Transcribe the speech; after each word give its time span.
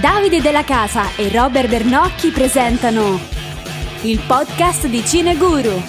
Davide 0.00 0.40
Della 0.40 0.62
Casa 0.62 1.16
e 1.16 1.28
Robert 1.28 1.68
Bernocchi 1.68 2.30
presentano 2.30 3.18
il 4.02 4.20
podcast 4.20 4.86
di 4.86 5.04
Cineguru. 5.04 5.82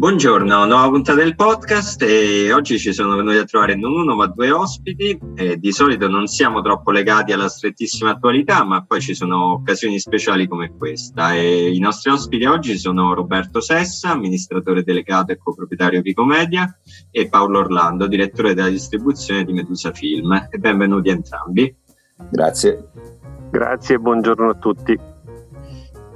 Buongiorno, 0.00 0.64
nuova 0.64 0.88
puntata 0.88 1.18
del 1.18 1.34
podcast 1.34 2.00
e 2.00 2.50
oggi 2.54 2.78
ci 2.78 2.90
sono 2.90 3.16
venuti 3.16 3.36
a 3.36 3.44
trovare 3.44 3.76
non 3.76 3.92
uno 3.92 4.14
ma 4.14 4.28
due 4.28 4.50
ospiti. 4.50 5.20
Eh, 5.34 5.58
di 5.58 5.72
solito 5.72 6.08
non 6.08 6.26
siamo 6.26 6.62
troppo 6.62 6.90
legati 6.90 7.32
alla 7.32 7.50
strettissima 7.50 8.12
attualità, 8.12 8.64
ma 8.64 8.82
poi 8.82 9.02
ci 9.02 9.14
sono 9.14 9.52
occasioni 9.52 9.98
speciali 9.98 10.48
come 10.48 10.74
questa. 10.74 11.34
E 11.34 11.70
I 11.74 11.78
nostri 11.80 12.10
ospiti 12.10 12.46
oggi 12.46 12.78
sono 12.78 13.12
Roberto 13.12 13.60
Sessa, 13.60 14.12
amministratore 14.12 14.84
delegato 14.84 15.32
e 15.32 15.36
coproprietario 15.36 16.00
di 16.00 16.14
Comedia, 16.14 16.74
e 17.10 17.28
Paolo 17.28 17.58
Orlando, 17.58 18.06
direttore 18.06 18.54
della 18.54 18.70
distribuzione 18.70 19.44
di 19.44 19.52
Medusa 19.52 19.92
Film. 19.92 20.48
E 20.50 20.56
benvenuti 20.56 21.10
entrambi. 21.10 21.76
Grazie. 22.30 22.88
Grazie 23.50 23.96
e 23.96 23.98
buongiorno 23.98 24.48
a 24.48 24.54
tutti. 24.54 25.09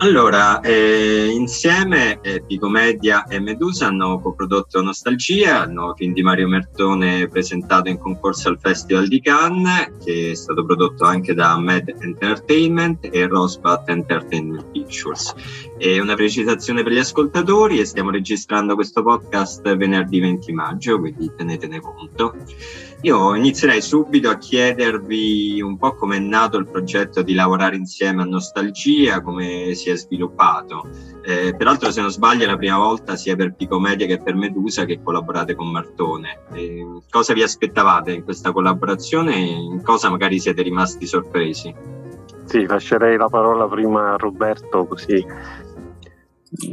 Allora, 0.04 0.60
eh, 0.60 1.30
insieme 1.32 2.20
eh, 2.20 2.42
Picomedia 2.46 3.24
e 3.24 3.40
Medusa 3.40 3.86
hanno 3.86 4.20
coprodotto 4.20 4.82
Nostalgia, 4.82 5.64
il 5.64 5.72
nuovo 5.72 5.94
film 5.94 6.12
di 6.12 6.22
Mario 6.22 6.46
Mertone 6.46 7.26
presentato 7.28 7.88
in 7.88 7.96
concorso 7.96 8.50
al 8.50 8.58
Festival 8.60 9.08
di 9.08 9.22
Cannes, 9.22 9.92
che 10.04 10.32
è 10.32 10.34
stato 10.34 10.62
prodotto 10.62 11.04
anche 11.04 11.32
da 11.32 11.58
Med 11.58 11.88
Entertainment 12.00 13.08
e 13.10 13.26
Rosbat 13.26 13.88
Entertainment 13.88 14.70
Pictures. 14.72 15.34
E 15.78 15.98
una 15.98 16.14
precisazione 16.16 16.82
per 16.82 16.92
gli 16.92 16.98
ascoltatori, 16.98 17.86
stiamo 17.86 18.10
registrando 18.10 18.74
questo 18.74 19.02
podcast 19.02 19.74
venerdì 19.74 20.20
20 20.20 20.52
maggio, 20.52 20.98
quindi 21.00 21.32
tenetene 21.34 21.80
conto. 21.80 22.34
Io 23.04 23.34
inizierei 23.34 23.82
subito 23.82 24.30
a 24.30 24.38
chiedervi 24.38 25.60
un 25.60 25.76
po' 25.76 25.94
come 25.94 26.16
è 26.16 26.20
nato 26.20 26.56
il 26.56 26.66
progetto 26.66 27.20
di 27.20 27.34
lavorare 27.34 27.76
insieme 27.76 28.22
a 28.22 28.24
Nostalgia, 28.24 29.20
come 29.20 29.74
si 29.74 29.90
è 29.90 29.94
sviluppato. 29.94 30.88
Eh, 31.22 31.54
peraltro, 31.54 31.90
se 31.90 32.00
non 32.00 32.10
sbaglio, 32.10 32.44
è 32.44 32.46
la 32.46 32.56
prima 32.56 32.78
volta 32.78 33.14
sia 33.16 33.36
per 33.36 33.52
Picomedia 33.52 34.06
che 34.06 34.22
per 34.22 34.34
Medusa 34.34 34.86
che 34.86 35.02
collaborate 35.02 35.54
con 35.54 35.70
Martone. 35.70 36.44
Eh, 36.54 37.02
cosa 37.10 37.34
vi 37.34 37.42
aspettavate 37.42 38.12
in 38.12 38.24
questa 38.24 38.52
collaborazione 38.52 39.34
e 39.34 39.50
in 39.50 39.82
cosa 39.82 40.08
magari 40.08 40.38
siete 40.38 40.62
rimasti 40.62 41.06
sorpresi? 41.06 41.74
Sì, 42.46 42.64
lascerei 42.64 43.18
la 43.18 43.28
parola 43.28 43.68
prima 43.68 44.14
a 44.14 44.16
Roberto 44.16 44.86
così 44.86 45.22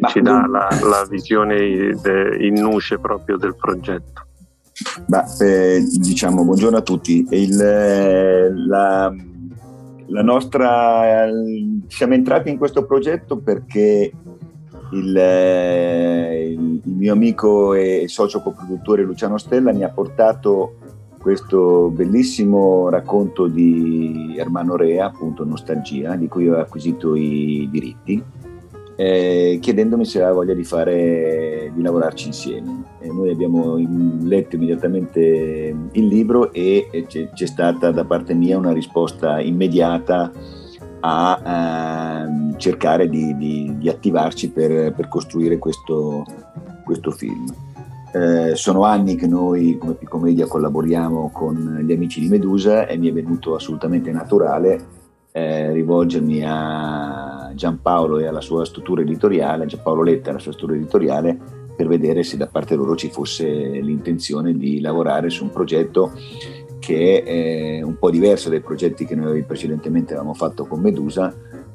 ci 0.08 0.22
dà 0.22 0.46
la, 0.48 0.68
la 0.82 1.06
visione 1.10 1.58
de- 2.02 2.38
in 2.40 2.54
nuce 2.54 3.00
proprio 3.00 3.36
del 3.36 3.56
progetto. 3.56 4.28
Ma, 5.08 5.24
eh, 5.40 5.84
diciamo, 6.00 6.44
buongiorno 6.44 6.78
a 6.78 6.82
tutti. 6.82 7.26
Il, 7.30 7.60
eh, 7.62 8.52
la, 8.56 9.14
la 10.08 10.22
nostra, 10.24 11.28
siamo 11.88 12.14
entrati 12.14 12.50
in 12.50 12.58
questo 12.58 12.86
progetto 12.86 13.38
perché 13.38 14.12
il, 14.94 15.18
eh, 15.18 16.50
il- 16.52 16.82
il 16.84 16.94
mio 16.96 17.14
amico 17.14 17.74
e 17.74 18.06
socio 18.08 18.42
coproduttore 18.42 19.04
Luciano 19.04 19.38
Stella 19.38 19.72
mi 19.74 19.84
ha 19.84 19.90
portato 19.90 20.76
questo 21.20 21.90
bellissimo 21.94 22.90
racconto 22.90 23.48
di 23.48 24.36
Ermano 24.38 24.76
Rea, 24.76 25.06
appunto 25.06 25.44
Nostalgia, 25.46 26.16
di 26.16 26.28
cui 26.28 26.50
ho 26.50 26.58
acquisito 26.58 27.16
i 27.16 27.68
diritti, 27.72 28.22
eh, 28.96 29.58
chiedendomi 29.62 30.06
se 30.06 30.20
aveva 30.20 30.34
voglia 30.34 30.54
di, 30.54 30.64
fare, 30.64 31.72
di 31.74 31.82
lavorarci 31.82 32.28
insieme. 32.28 32.84
E 33.00 33.08
noi 33.08 33.32
abbiamo 33.32 33.78
letto 34.24 34.56
immediatamente 34.56 35.20
il 35.92 36.08
libro 36.08 36.52
e 36.54 37.06
c'è, 37.08 37.30
c'è 37.30 37.46
stata 37.46 37.92
da 37.92 38.06
parte 38.06 38.34
mia 38.34 38.58
una 38.58 38.74
risposta 38.74 39.40
immediata 39.40 40.32
a 41.02 42.24
ehm, 42.24 42.58
cercare 42.58 43.10
di, 43.10 43.36
di- 43.38 43.76
di 43.78 43.90
attivarci 43.90 44.52
per, 44.52 44.94
per 44.94 45.08
costruire 45.08 45.58
questo, 45.58 46.26
questo 46.84 47.12
film. 47.12 47.46
Eh, 48.14 48.56
sono 48.56 48.84
anni 48.84 49.16
che 49.16 49.26
noi 49.26 49.78
come 49.78 49.94
Picomedia 49.94 50.46
collaboriamo 50.46 51.32
con 51.32 51.82
gli 51.82 51.94
amici 51.94 52.20
di 52.20 52.28
Medusa 52.28 52.86
e 52.86 52.98
mi 52.98 53.08
è 53.08 53.14
venuto 53.14 53.56
assolutamente 53.56 54.12
naturale 54.12 55.00
eh, 55.32 55.72
rivolgermi 55.72 56.44
a 56.46 57.52
Giampaolo 57.56 58.20
e 58.20 58.26
alla 58.26 58.42
sua 58.42 58.66
struttura 58.66 59.02
editoriale, 59.02 59.64
a 59.64 59.68
Giampaolo 59.68 60.04
Letta 60.04 60.28
e 60.28 60.30
alla 60.32 60.40
sua 60.40 60.52
struttura 60.52 60.78
editoriale, 60.78 61.38
per 61.76 61.88
vedere 61.88 62.24
se 62.24 62.38
da 62.38 62.48
parte 62.48 62.76
loro 62.76 62.96
ci 62.96 63.10
fosse 63.10 63.46
l'intenzione 63.46 64.56
di 64.56 64.82
lavorare 64.82 65.30
su 65.30 65.44
un 65.44 65.50
progetto 65.50 66.12
che 66.80 67.24
è 67.24 67.82
un 67.82 67.98
po' 67.98 68.10
diverso 68.10 68.50
dai 68.50 68.62
progetti 68.62 69.06
che 69.06 69.16
noi 69.16 69.44
precedentemente 69.44 70.14
avevamo 70.14 70.34
fatto 70.34 70.66
con 70.66 70.82
Medusa, 70.82 71.34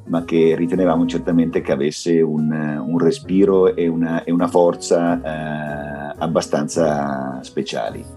ma 0.08 0.24
che 0.24 0.54
ritenevamo 0.56 1.06
certamente 1.06 1.60
che 1.60 1.72
avesse 1.72 2.20
un, 2.20 2.50
un 2.50 2.98
respiro 2.98 3.74
e 3.74 3.88
una, 3.88 4.24
e 4.24 4.32
una 4.32 4.48
forza 4.48 5.20
eh, 5.22 6.14
abbastanza 6.18 7.40
speciali. 7.42 8.15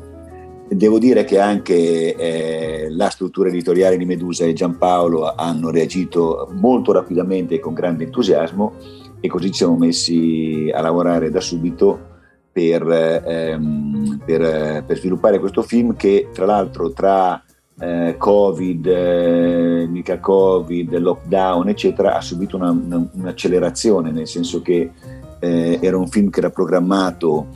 Devo 0.72 1.00
dire 1.00 1.24
che 1.24 1.40
anche 1.40 2.16
eh, 2.16 2.88
la 2.92 3.10
struttura 3.10 3.50
editoriale 3.50 3.98
di 3.98 4.06
Medusa 4.06 4.46
e 4.46 4.54
Giampaolo 4.54 5.34
hanno 5.34 5.72
reagito 5.72 6.48
molto 6.54 6.92
rapidamente 6.92 7.56
e 7.56 7.60
con 7.60 7.74
grande 7.74 8.04
entusiasmo 8.04 8.74
e 9.20 9.28
così 9.28 9.48
ci 9.48 9.58
siamo 9.58 9.78
messi 9.78 10.70
a 10.72 10.80
lavorare 10.82 11.32
da 11.32 11.42
subito 11.42 12.08
per, 12.52 12.84
ehm, 12.88 14.22
per, 14.24 14.84
per 14.86 14.98
sviluppare 14.98 15.40
questo 15.40 15.64
film 15.64 15.96
che 15.96 16.30
tra 16.32 16.46
l'altro 16.46 16.92
tra 16.92 17.42
eh, 17.80 18.16
Covid, 18.18 18.86
eh, 18.86 19.88
mica 19.88 20.20
Covid, 20.20 20.98
lockdown 20.98 21.70
eccetera 21.70 22.16
ha 22.16 22.22
subito 22.22 22.58
una- 22.58 22.70
una- 22.72 23.10
un'accelerazione 23.12 24.12
nel 24.12 24.28
senso 24.28 24.62
che 24.62 24.92
eh, 25.40 25.80
era 25.82 25.98
un 25.98 26.08
film 26.08 26.30
che 26.30 26.40
era 26.40 26.50
programmato 26.50 27.48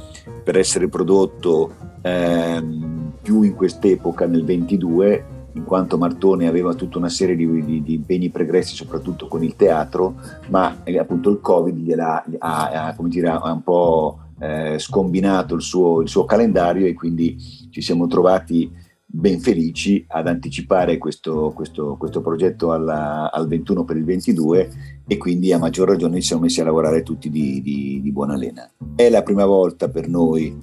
per 0.43 0.57
essere 0.57 0.87
prodotto 0.87 1.75
ehm, 2.01 3.02
più 3.23 3.41
in 3.41 3.55
quest'epoca, 3.55 4.27
nel 4.27 4.43
22, 4.43 5.25
in 5.53 5.63
quanto 5.63 5.97
Martone 5.97 6.47
aveva 6.47 6.73
tutta 6.73 6.97
una 6.97 7.09
serie 7.09 7.35
di, 7.35 7.63
di- 7.63 7.81
di 7.81 7.93
impegni 7.93 8.29
pregressi, 8.29 8.75
soprattutto 8.75 9.27
con 9.27 9.43
il 9.43 9.55
teatro, 9.55 10.15
ma 10.49 10.83
eh, 10.83 10.97
appunto 10.99 11.29
il 11.29 11.39
Covid 11.39 11.75
gliel'ha, 11.75 12.23
ha, 12.39 12.69
ha, 12.87 12.95
dire, 13.03 13.29
ha 13.29 13.51
un 13.51 13.63
po' 13.63 14.19
eh, 14.39 14.77
scombinato 14.77 15.55
il 15.55 15.61
suo, 15.61 16.01
il 16.01 16.09
suo 16.09 16.25
calendario 16.25 16.85
e 16.85 16.93
quindi 16.93 17.37
ci 17.69 17.81
siamo 17.81 18.07
trovati 18.07 18.69
ben 19.05 19.39
felici 19.39 20.03
ad 20.07 20.27
anticipare 20.27 20.97
questo, 20.97 21.51
questo- 21.55 21.95
questo 21.99 22.21
progetto 22.21 22.71
alla- 22.73 23.31
al 23.31 23.47
21 23.47 23.83
per 23.85 23.95
il 23.95 24.03
22 24.05 24.69
e 25.05 25.17
quindi 25.17 25.53
a 25.53 25.59
maggior 25.59 25.87
ragione 25.87 26.15
ci 26.19 26.27
siamo 26.27 26.41
messi 26.41 26.59
a 26.61 26.63
lavorare 26.65 27.03
tutti 27.03 27.29
di- 27.29 27.61
di 28.01 28.11
buona 28.11 28.35
lena. 28.35 28.67
È 28.95 29.07
la 29.09 29.21
prima 29.21 29.45
volta 29.45 29.87
per 29.87 30.07
noi, 30.09 30.59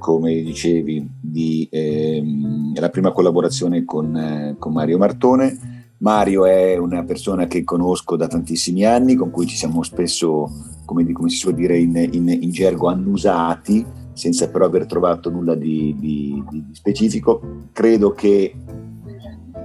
come 0.00 0.42
dicevi, 0.42 1.08
di, 1.20 1.68
ehm, 1.70 2.74
la 2.80 2.88
prima 2.88 3.12
collaborazione 3.12 3.84
con, 3.84 4.16
eh, 4.16 4.56
con 4.58 4.72
Mario 4.72 4.98
Martone. 4.98 5.78
Mario 5.98 6.46
è 6.46 6.76
una 6.78 7.04
persona 7.04 7.46
che 7.46 7.62
conosco 7.62 8.16
da 8.16 8.26
tantissimi 8.26 8.84
anni, 8.84 9.14
con 9.14 9.30
cui 9.30 9.46
ci 9.46 9.54
siamo 9.54 9.82
spesso, 9.84 10.48
come, 10.84 11.08
come 11.12 11.28
si 11.28 11.36
suol 11.36 11.54
dire 11.54 11.78
in, 11.78 11.94
in- 12.10 12.38
in 12.40 12.50
gergo, 12.50 12.88
annusati, 12.88 13.84
senza 14.14 14.48
però 14.48 14.64
aver 14.64 14.86
trovato 14.86 15.30
nulla 15.30 15.54
di, 15.54 15.94
di- 15.98 16.42
di- 16.50 16.64
specifico. 16.72 17.68
Credo 17.72 18.12
che 18.12 18.54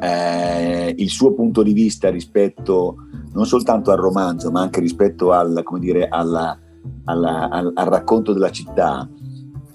eh, 0.01 0.93
il 0.97 1.09
suo 1.09 1.33
punto 1.33 1.63
di 1.63 1.73
vista 1.73 2.09
rispetto 2.09 2.97
non 3.33 3.45
soltanto 3.45 3.91
al 3.91 3.97
romanzo, 3.97 4.51
ma 4.51 4.61
anche 4.61 4.79
rispetto 4.81 5.31
al, 5.31 5.63
dire, 5.79 6.07
alla- 6.09 6.57
alla- 7.05 7.49
al, 7.49 7.71
al 7.73 7.85
racconto 7.87 8.33
della 8.33 8.51
città, 8.51 9.09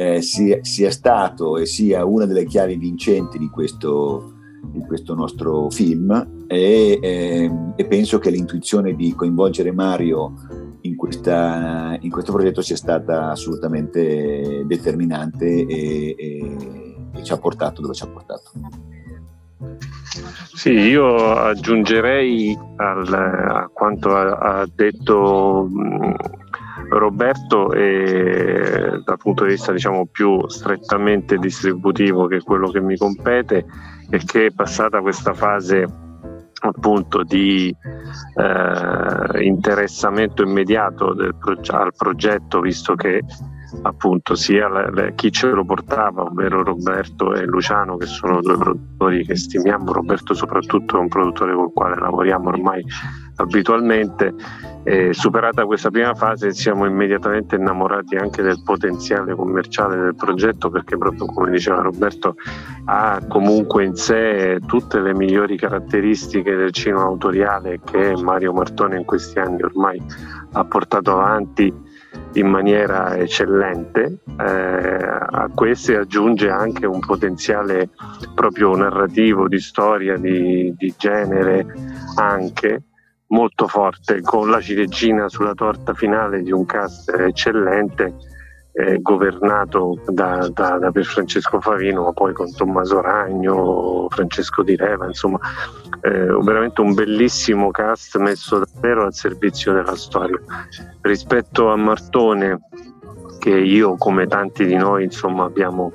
eh, 0.00 0.22
sia, 0.22 0.60
sia 0.62 0.90
stato 0.90 1.58
e 1.58 1.66
sia 1.66 2.06
una 2.06 2.24
delle 2.24 2.46
chiavi 2.46 2.76
vincenti 2.76 3.36
di 3.36 3.50
questo, 3.50 4.32
di 4.72 4.80
questo 4.80 5.14
nostro 5.14 5.68
film 5.68 6.44
e, 6.46 6.98
ehm, 7.02 7.74
e 7.76 7.84
penso 7.84 8.18
che 8.18 8.30
l'intuizione 8.30 8.94
di 8.94 9.14
coinvolgere 9.14 9.72
Mario 9.72 10.32
in, 10.82 10.96
que- 10.96 11.08
questa, 11.08 11.98
in 12.00 12.10
questo 12.10 12.32
progetto 12.32 12.62
sia 12.62 12.76
stata 12.76 13.30
assolutamente 13.30 14.64
determinante 14.64 15.66
e, 15.66 16.14
e, 16.16 16.56
e 17.12 17.22
ci 17.22 17.32
ha 17.32 17.36
portato 17.36 17.82
dove 17.82 17.92
ci 17.92 18.02
ha 18.02 18.08
portato. 18.08 18.52
Sì, 20.54 20.70
io 20.70 21.34
aggiungerei 21.36 22.58
al, 22.76 23.12
a 23.12 23.70
quanto 23.70 24.16
ha, 24.16 24.60
ha 24.60 24.68
detto 24.74 25.68
mh, 25.70 26.14
Roberto 26.98 27.72
e 27.72 29.00
dal 29.04 29.16
punto 29.16 29.44
di 29.44 29.50
vista 29.52 29.72
diciamo 29.72 30.06
più 30.06 30.48
strettamente 30.48 31.36
distributivo 31.38 32.26
che 32.26 32.40
quello 32.40 32.70
che 32.70 32.80
mi 32.80 32.96
compete 32.96 33.64
è 34.08 34.18
che 34.18 34.46
è 34.46 34.50
passata 34.50 35.00
questa 35.00 35.32
fase 35.32 35.86
appunto 36.62 37.22
di 37.22 37.74
eh, 38.34 39.44
interessamento 39.44 40.42
immediato 40.42 41.14
proge- 41.38 41.72
al 41.72 41.92
progetto 41.96 42.60
visto 42.60 42.94
che 42.94 43.22
appunto 43.82 44.34
sia 44.34 44.68
le, 44.68 44.90
le, 44.92 45.14
chi 45.14 45.30
ce 45.30 45.48
lo 45.48 45.64
portava, 45.64 46.22
ovvero 46.22 46.62
Roberto 46.62 47.34
e 47.34 47.44
Luciano, 47.44 47.96
che 47.96 48.06
sono 48.06 48.40
due 48.40 48.56
produttori 48.56 49.24
che 49.24 49.36
stimiamo. 49.36 49.92
Roberto, 49.92 50.34
soprattutto, 50.34 50.96
è 50.96 51.00
un 51.00 51.08
produttore 51.08 51.54
con 51.54 51.64
il 51.64 51.72
quale 51.72 51.96
lavoriamo 51.96 52.48
ormai 52.48 52.84
abitualmente. 53.36 54.34
E 54.82 55.12
superata 55.12 55.64
questa 55.64 55.90
prima 55.90 56.14
fase, 56.14 56.52
siamo 56.52 56.86
immediatamente 56.86 57.56
innamorati 57.56 58.16
anche 58.16 58.42
del 58.42 58.62
potenziale 58.64 59.34
commerciale 59.34 59.96
del 59.96 60.14
progetto, 60.14 60.70
perché, 60.70 60.96
proprio 60.96 61.26
come 61.26 61.50
diceva 61.50 61.80
Roberto, 61.80 62.34
ha 62.86 63.20
comunque 63.28 63.84
in 63.84 63.94
sé 63.94 64.58
tutte 64.66 65.00
le 65.00 65.14
migliori 65.14 65.56
caratteristiche 65.56 66.54
del 66.54 66.72
cinema 66.72 67.02
autoriale 67.02 67.80
che 67.84 68.14
Mario 68.16 68.52
Martone 68.52 68.96
in 68.96 69.04
questi 69.04 69.38
anni 69.38 69.62
ormai 69.62 70.02
ha 70.52 70.64
portato 70.64 71.12
avanti 71.12 71.88
in 72.34 72.46
maniera 72.46 73.16
eccellente, 73.16 74.18
eh, 74.38 74.44
a 74.44 75.50
queste 75.54 75.96
aggiunge 75.96 76.48
anche 76.48 76.86
un 76.86 77.00
potenziale 77.00 77.90
proprio 78.34 78.74
narrativo, 78.76 79.48
di 79.48 79.58
storia, 79.58 80.16
di, 80.16 80.72
di 80.76 80.94
genere 80.96 81.66
anche 82.16 82.84
molto 83.28 83.66
forte, 83.66 84.20
con 84.20 84.50
la 84.50 84.60
ciliegina 84.60 85.28
sulla 85.28 85.54
torta 85.54 85.94
finale 85.94 86.42
di 86.42 86.52
un 86.52 86.64
cast 86.66 87.10
eccellente 87.10 88.14
eh, 88.72 88.98
governato 89.00 89.98
da, 90.06 90.48
da, 90.52 90.78
da 90.78 90.92
Francesco 91.02 91.60
Favino, 91.60 92.04
ma 92.04 92.12
poi 92.12 92.32
con 92.32 92.52
Tommaso 92.54 93.00
Ragno, 93.00 94.06
Francesco 94.08 94.62
Di 94.62 94.76
Reva, 94.76 95.06
insomma, 95.06 95.38
eh, 96.02 96.26
veramente 96.42 96.80
un 96.80 96.94
bellissimo 96.94 97.70
cast 97.70 98.16
messo 98.18 98.64
davvero 98.64 99.04
al 99.04 99.14
servizio 99.14 99.72
della 99.72 99.96
storia. 99.96 100.40
Rispetto 101.00 101.70
a 101.70 101.76
Martone, 101.76 102.60
che 103.38 103.56
io 103.56 103.96
come 103.96 104.26
tanti 104.26 104.66
di 104.66 104.76
noi 104.76 105.04
insomma 105.04 105.44
abbiamo 105.44 105.92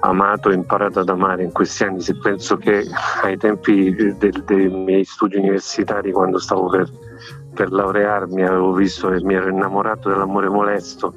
amato 0.00 0.50
e 0.50 0.54
imparato 0.54 1.00
ad 1.00 1.08
amare 1.08 1.42
in 1.42 1.52
questi 1.52 1.84
anni, 1.84 2.00
se 2.00 2.16
penso 2.18 2.56
che 2.56 2.84
ai 3.22 3.36
tempi 3.36 3.94
dei, 3.94 4.32
dei 4.44 4.68
miei 4.68 5.04
studi 5.04 5.36
universitari, 5.36 6.12
quando 6.12 6.38
stavo 6.38 6.68
per, 6.68 6.88
per 7.52 7.70
laurearmi, 7.70 8.42
avevo 8.44 8.72
visto 8.72 9.10
e 9.12 9.22
mi 9.22 9.34
ero 9.34 9.48
innamorato 9.48 10.08
dell'amore 10.08 10.48
molesto 10.48 11.14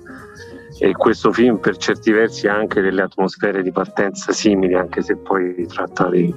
e 0.83 0.93
questo 0.93 1.31
film 1.31 1.57
per 1.57 1.77
certi 1.77 2.11
versi 2.11 2.47
ha 2.47 2.55
anche 2.55 2.81
delle 2.81 3.03
atmosfere 3.03 3.61
di 3.61 3.71
partenza 3.71 4.31
simili, 4.31 4.73
anche 4.73 5.03
se 5.03 5.15
poi 5.15 5.67
tratta 5.67 6.09
di, 6.09 6.33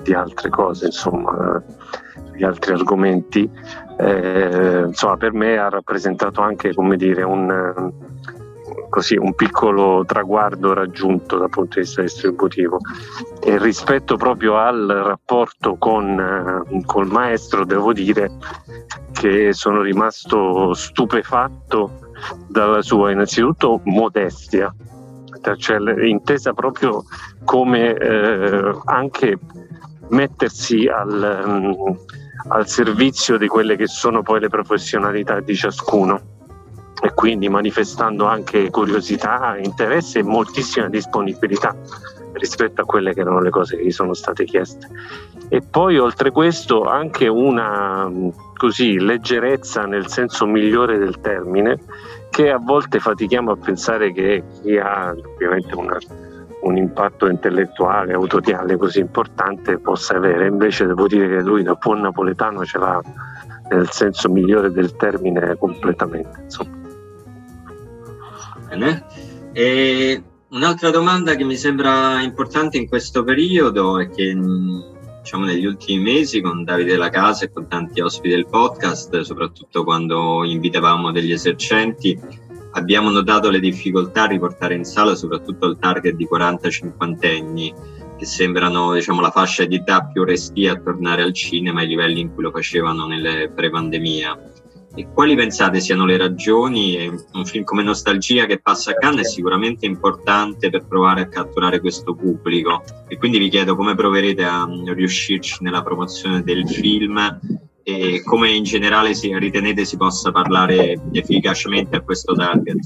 di 0.00 0.14
altre 0.14 0.48
cose, 0.48 0.86
insomma, 0.86 1.60
di 2.30 2.44
altri 2.44 2.72
argomenti. 2.72 3.50
Eh, 3.98 4.84
insomma, 4.86 5.16
per 5.16 5.32
me 5.32 5.58
ha 5.58 5.68
rappresentato 5.68 6.40
anche, 6.40 6.72
come 6.72 6.96
dire, 6.96 7.24
un, 7.24 7.92
così, 8.90 9.16
un 9.16 9.34
piccolo 9.34 10.04
traguardo 10.06 10.72
raggiunto 10.72 11.36
dal 11.38 11.50
punto 11.50 11.80
di 11.80 11.80
vista 11.80 12.02
distributivo. 12.02 12.78
E 13.42 13.58
rispetto 13.58 14.14
proprio 14.14 14.56
al 14.56 14.86
rapporto 14.86 15.74
con, 15.74 16.62
col 16.86 17.08
maestro, 17.08 17.64
devo 17.64 17.92
dire 17.92 18.30
che 19.10 19.52
sono 19.52 19.82
rimasto 19.82 20.74
stupefatto 20.74 22.09
dalla 22.48 22.82
sua 22.82 23.10
innanzitutto 23.10 23.80
modestia, 23.84 24.74
cioè 25.56 25.78
intesa 26.06 26.52
proprio 26.52 27.04
come 27.44 27.94
eh, 27.94 28.72
anche 28.84 29.38
mettersi 30.08 30.86
al, 30.86 31.42
um, 31.44 31.96
al 32.48 32.66
servizio 32.68 33.38
di 33.38 33.46
quelle 33.46 33.76
che 33.76 33.86
sono 33.86 34.22
poi 34.22 34.40
le 34.40 34.48
professionalità 34.48 35.40
di 35.40 35.54
ciascuno 35.54 36.38
e 37.02 37.14
quindi 37.14 37.48
manifestando 37.48 38.26
anche 38.26 38.70
curiosità, 38.70 39.56
interesse 39.56 40.18
e 40.18 40.22
moltissima 40.22 40.88
disponibilità 40.88 41.74
rispetto 42.32 42.82
a 42.82 42.84
quelle 42.84 43.14
che 43.14 43.20
erano 43.20 43.40
le 43.40 43.50
cose 43.50 43.76
che 43.76 43.84
gli 43.84 43.90
sono 43.90 44.12
state 44.12 44.44
chieste. 44.44 44.88
E 45.48 45.62
poi 45.62 45.98
oltre 45.98 46.30
questo 46.30 46.84
anche 46.84 47.26
una 47.26 48.08
così, 48.54 48.98
leggerezza 48.98 49.82
nel 49.82 50.06
senso 50.08 50.46
migliore 50.46 50.98
del 50.98 51.20
termine, 51.20 51.78
che 52.30 52.50
a 52.50 52.58
volte 52.58 52.98
fatichiamo 53.00 53.52
a 53.52 53.56
pensare 53.56 54.12
che 54.12 54.42
chi 54.62 54.78
ha 54.78 55.10
ovviamente 55.10 55.74
una, 55.74 55.98
un 56.62 56.76
impatto 56.76 57.28
intellettuale, 57.28 58.12
autoriale 58.12 58.76
così 58.76 59.00
importante 59.00 59.78
possa 59.78 60.16
avere. 60.16 60.46
Invece 60.46 60.86
devo 60.86 61.06
dire 61.06 61.28
che 61.28 61.42
lui 61.42 61.62
da 61.62 61.74
buon 61.74 62.00
napoletano 62.00 62.64
ce 62.64 62.78
l'ha 62.78 63.00
nel 63.70 63.90
senso 63.90 64.28
migliore 64.28 64.70
del 64.70 64.96
termine 64.96 65.56
completamente. 65.56 66.40
Insomma. 66.42 66.78
Bene. 68.68 69.04
E 69.52 70.22
un'altra 70.48 70.90
domanda 70.90 71.34
che 71.34 71.44
mi 71.44 71.56
sembra 71.56 72.20
importante 72.20 72.76
in 72.76 72.88
questo 72.88 73.24
periodo 73.24 73.98
è 73.98 74.08
che 74.08 74.34
diciamo, 75.20 75.44
negli 75.44 75.66
ultimi 75.66 76.02
mesi 76.02 76.40
con 76.40 76.64
Davide 76.64 76.96
La 76.96 77.10
Casa 77.10 77.44
e 77.44 77.52
con 77.52 77.68
tanti 77.68 78.00
ospiti 78.00 78.34
del 78.34 78.46
podcast, 78.46 79.20
soprattutto 79.20 79.84
quando 79.84 80.44
invitavamo 80.44 81.12
degli 81.12 81.32
esercenti, 81.32 82.18
abbiamo 82.72 83.10
notato 83.10 83.50
le 83.50 83.60
difficoltà 83.60 84.22
a 84.22 84.26
riportare 84.26 84.74
in 84.74 84.84
sala 84.84 85.14
soprattutto 85.14 85.66
il 85.66 85.78
target 85.78 86.14
di 86.14 86.28
40-50 86.30 87.38
anni, 87.38 87.74
che 88.16 88.26
sembrano 88.26 88.92
diciamo, 88.94 89.20
la 89.20 89.30
fascia 89.30 89.64
di 89.64 89.76
età 89.76 90.04
più 90.04 90.24
restia 90.24 90.72
a 90.72 90.80
tornare 90.80 91.22
al 91.22 91.32
cinema 91.32 91.80
ai 91.80 91.86
livelli 91.86 92.20
in 92.20 92.34
cui 92.34 92.42
lo 92.42 92.50
facevano 92.50 93.06
nelle 93.06 93.50
pre-pandemia. 93.54 94.49
E 94.92 95.06
quali 95.14 95.36
pensate 95.36 95.78
siano 95.78 96.04
le 96.04 96.16
ragioni? 96.16 97.06
Un 97.32 97.44
film 97.44 97.62
come 97.62 97.84
Nostalgia 97.84 98.46
che 98.46 98.58
passa 98.58 98.90
a 98.90 98.94
Cannes 98.94 99.26
è 99.26 99.30
sicuramente 99.30 99.86
importante 99.86 100.68
per 100.68 100.84
provare 100.84 101.22
a 101.22 101.28
catturare 101.28 101.78
questo 101.78 102.14
pubblico 102.14 102.82
e 103.06 103.16
quindi 103.16 103.38
vi 103.38 103.48
chiedo 103.48 103.76
come 103.76 103.94
proverete 103.94 104.44
a 104.44 104.68
riuscirci 104.86 105.58
nella 105.60 105.82
promozione 105.82 106.42
del 106.42 106.68
film 106.68 107.38
e 107.84 108.22
come 108.24 108.50
in 108.50 108.64
generale 108.64 109.14
si, 109.14 109.32
ritenete 109.38 109.84
si 109.84 109.96
possa 109.96 110.32
parlare 110.32 111.00
efficacemente 111.12 111.96
a 111.96 112.00
questo 112.00 112.34
target. 112.34 112.78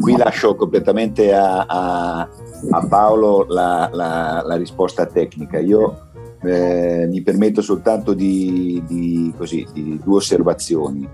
Qui 0.00 0.16
lascio 0.16 0.56
completamente 0.56 1.32
a, 1.32 1.64
a, 1.66 2.28
a 2.70 2.86
Paolo 2.88 3.46
la, 3.48 3.88
la, 3.92 4.42
la 4.44 4.56
risposta 4.56 5.06
tecnica. 5.06 5.60
Io 5.60 6.10
eh, 6.46 7.06
mi 7.06 7.22
permetto 7.22 7.62
soltanto 7.62 8.14
di, 8.14 8.82
di, 8.86 9.32
così, 9.36 9.66
di 9.72 10.00
due 10.02 10.16
osservazioni. 10.16 11.08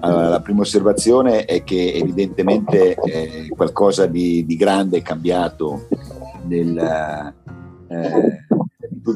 Allora, 0.00 0.28
la 0.28 0.40
prima 0.40 0.62
osservazione 0.62 1.44
è 1.44 1.62
che 1.62 1.92
evidentemente 1.92 2.94
eh, 2.94 3.48
qualcosa 3.50 4.06
di, 4.06 4.46
di, 4.46 4.56
grande 4.56 4.98
è 4.98 5.02
cambiato 5.02 5.88
nel, 6.46 7.34
eh, 7.88 8.44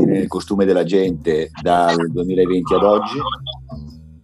nel 0.05 0.27
costume 0.29 0.67
della 0.67 0.85
gente 0.85 1.51
dal 1.63 2.11
2020 2.11 2.75
ad 2.75 2.83
oggi. 2.83 3.19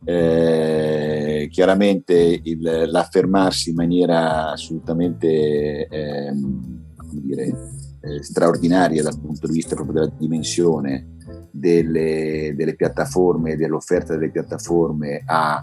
Eh, 0.05 1.49
chiaramente 1.51 2.41
il, 2.43 2.89
l'affermarsi 2.91 3.71
in 3.71 3.77
maniera 3.77 4.51
assolutamente 4.51 5.87
ehm, 5.87 6.81
dire, 7.13 7.53
eh, 8.01 8.23
straordinaria 8.23 9.03
dal 9.03 9.19
punto 9.21 9.47
di 9.47 9.53
vista 9.53 9.75
proprio 9.75 10.01
della 10.01 10.13
dimensione 10.17 11.17
delle, 11.51 12.55
delle 12.57 12.75
piattaforme, 12.75 13.57
dell'offerta 13.57 14.15
delle 14.15 14.31
piattaforme 14.31 15.23
ha 15.27 15.63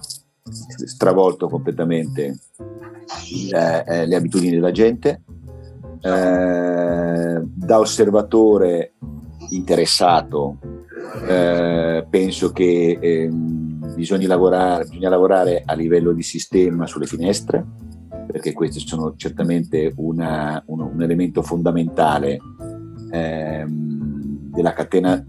stravolto 0.86 1.50
completamente 1.50 2.40
il, 3.34 3.54
eh, 3.54 4.06
le 4.06 4.16
abitudini 4.16 4.56
della 4.56 4.72
gente. 4.72 5.22
Eh, 6.00 7.42
da 7.44 7.80
osservatore 7.80 8.94
interessato 9.50 10.60
eh, 11.28 12.06
penso 12.10 12.52
che 12.52 12.98
ehm, 13.02 13.94
bisogna, 13.96 14.28
lavorare, 14.28 14.86
bisogna 14.86 15.10
lavorare 15.10 15.64
a 15.66 15.74
livello 15.74 16.12
di 16.12 16.22
sistema 16.22 16.86
sulle 16.86 17.08
finestre 17.08 17.66
perché 18.28 18.54
questi 18.54 18.80
sono 18.86 19.16
certamente 19.16 19.94
una, 19.96 20.62
un, 20.68 20.82
un, 20.82 21.02
elemento 21.02 21.42
fondamentale 21.42 22.38
ehm, 23.12 24.52
della 24.52 24.74
catena 24.74 25.24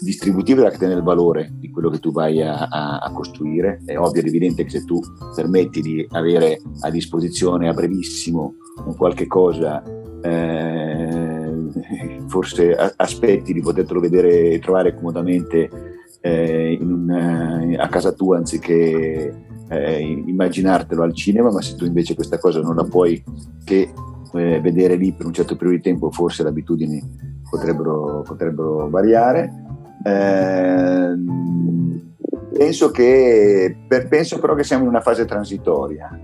distributivo 0.00 0.58
della 0.58 0.72
catena 0.72 0.94
del 0.94 1.04
valore 1.04 1.52
di 1.54 1.70
quello 1.70 1.88
che 1.88 2.00
tu 2.00 2.10
vai 2.10 2.42
a, 2.42 2.66
a, 2.66 2.98
a 2.98 3.12
costruire. 3.12 3.80
È 3.84 3.96
ovvio 3.96 4.20
ed 4.20 4.26
evidente 4.26 4.64
che 4.64 4.70
se 4.70 4.84
tu 4.84 5.00
permetti 5.34 5.80
di 5.80 6.04
avere 6.10 6.60
a 6.80 6.90
disposizione 6.90 7.68
a 7.68 7.72
brevissimo 7.72 8.54
un 8.84 8.96
qualche 8.96 9.26
cosa, 9.26 9.82
eh, 10.22 11.52
forse 12.26 12.74
aspetti 12.74 13.52
di 13.52 13.60
poterlo 13.60 14.00
vedere 14.00 14.50
e 14.50 14.58
trovare 14.58 14.94
comodamente 14.94 15.70
eh, 16.20 16.78
un, 16.80 17.76
a 17.78 17.88
casa 17.88 18.12
tua 18.12 18.38
anziché 18.38 19.50
eh, 19.72 20.00
immaginartelo 20.00 21.02
al 21.02 21.14
cinema, 21.14 21.50
ma 21.50 21.62
se 21.62 21.74
tu 21.74 21.84
invece 21.84 22.14
questa 22.14 22.38
cosa 22.38 22.60
non 22.60 22.76
la 22.76 22.84
puoi 22.84 23.22
che 23.64 23.92
eh, 24.34 24.60
vedere 24.60 24.96
lì 24.96 25.12
per 25.12 25.26
un 25.26 25.32
certo 25.32 25.56
periodo 25.56 25.76
di 25.76 25.82
tempo, 25.82 26.10
forse 26.10 26.42
le 26.42 26.50
abitudini 26.50 27.02
potrebbero, 27.48 28.22
potrebbero 28.22 28.88
variare. 28.90 29.50
Eh, 30.04 31.14
penso, 32.56 32.90
che, 32.90 33.76
per, 33.88 34.08
penso 34.08 34.38
però 34.38 34.54
che 34.54 34.64
siamo 34.64 34.82
in 34.82 34.88
una 34.88 35.00
fase 35.00 35.24
transitoria. 35.24 36.18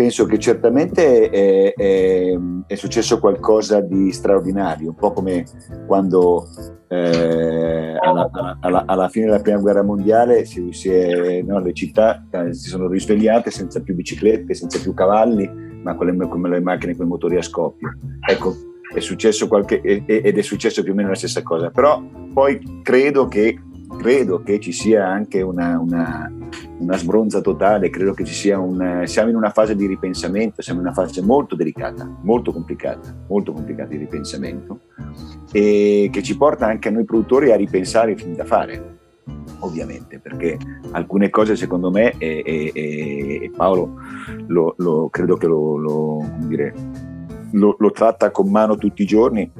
Penso 0.00 0.24
che 0.24 0.38
certamente 0.38 1.28
è, 1.28 1.74
è, 1.74 2.34
è 2.66 2.74
successo 2.74 3.18
qualcosa 3.18 3.82
di 3.82 4.10
straordinario, 4.12 4.88
un 4.88 4.94
po' 4.94 5.12
come 5.12 5.44
quando 5.86 6.48
eh, 6.88 7.98
alla, 8.00 8.30
alla, 8.62 8.84
alla, 8.86 9.08
fine 9.10 9.26
della 9.26 9.42
prima 9.42 9.58
guerra 9.58 9.82
mondiale 9.82 10.46
si, 10.46 10.72
si 10.72 10.88
è, 10.88 11.42
no, 11.42 11.60
le 11.60 11.74
città 11.74 12.26
eh, 12.30 12.54
si 12.54 12.70
sono 12.70 12.88
risvegliate 12.88 13.50
senza 13.50 13.82
più 13.82 13.94
biciclette, 13.94 14.54
senza 14.54 14.80
più 14.80 14.94
cavalli, 14.94 15.46
ma 15.82 15.94
con 15.94 16.06
le, 16.06 16.28
con 16.28 16.40
le 16.40 16.60
macchine 16.60 16.96
con 16.96 17.04
i 17.04 17.08
motori 17.10 17.36
a 17.36 17.42
scoppio. 17.42 17.94
Ecco, 18.26 18.54
è 18.94 19.00
successo 19.00 19.48
qualche, 19.48 19.82
ed 19.82 20.38
è 20.38 20.42
successo 20.42 20.82
più 20.82 20.92
o 20.92 20.94
meno 20.94 21.10
la 21.10 21.14
stessa 21.14 21.42
cosa, 21.42 21.68
però 21.68 22.02
poi 22.32 22.80
credo 22.82 23.28
che, 23.28 23.60
credo 23.98 24.42
che 24.42 24.60
ci 24.60 24.72
sia 24.72 25.06
anche 25.06 25.42
una, 25.42 25.78
una, 25.78 26.32
una 26.78 26.96
sbronza 26.96 27.40
totale, 27.40 27.90
credo 27.90 28.12
che 28.12 28.24
ci 28.24 28.34
sia 28.34 28.58
un... 28.58 29.02
siamo 29.04 29.30
in 29.30 29.36
una 29.36 29.50
fase 29.50 29.74
di 29.74 29.86
ripensamento, 29.86 30.62
siamo 30.62 30.80
in 30.80 30.86
una 30.86 30.94
fase 30.94 31.22
molto 31.22 31.56
delicata, 31.56 32.08
molto 32.22 32.52
complicata, 32.52 33.14
molto 33.28 33.52
complicata 33.52 33.90
di 33.90 33.96
ripensamento 33.98 34.80
e 35.52 36.08
che 36.12 36.22
ci 36.22 36.36
porta 36.36 36.66
anche 36.66 36.88
a 36.88 36.92
noi 36.92 37.04
produttori 37.04 37.52
a 37.52 37.56
ripensare 37.56 38.12
i 38.12 38.16
film 38.16 38.34
da 38.34 38.44
fare 38.44 38.98
ovviamente, 39.60 40.18
perché 40.18 40.56
alcune 40.92 41.30
cose 41.30 41.56
secondo 41.56 41.90
me, 41.90 42.14
e, 42.18 42.42
e, 42.44 42.72
e 43.42 43.50
Paolo 43.54 43.96
lo, 44.46 44.74
lo, 44.78 45.08
credo 45.10 45.36
che 45.36 45.46
lo, 45.46 45.76
lo, 45.76 46.24
lo, 47.50 47.90
tratta 47.90 48.30
con 48.30 48.50
mano 48.50 48.76
tutti 48.76 49.02
i 49.02 49.06
giorni, 49.06 49.50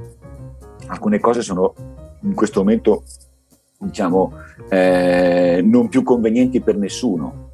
alcune 0.86 1.20
cose 1.20 1.42
sono 1.42 1.74
in 2.22 2.34
questo 2.34 2.60
momento 2.60 3.04
diciamo 3.80 4.32
eh, 4.68 5.60
non 5.64 5.88
più 5.88 6.02
convenienti 6.02 6.60
per 6.60 6.76
nessuno. 6.76 7.48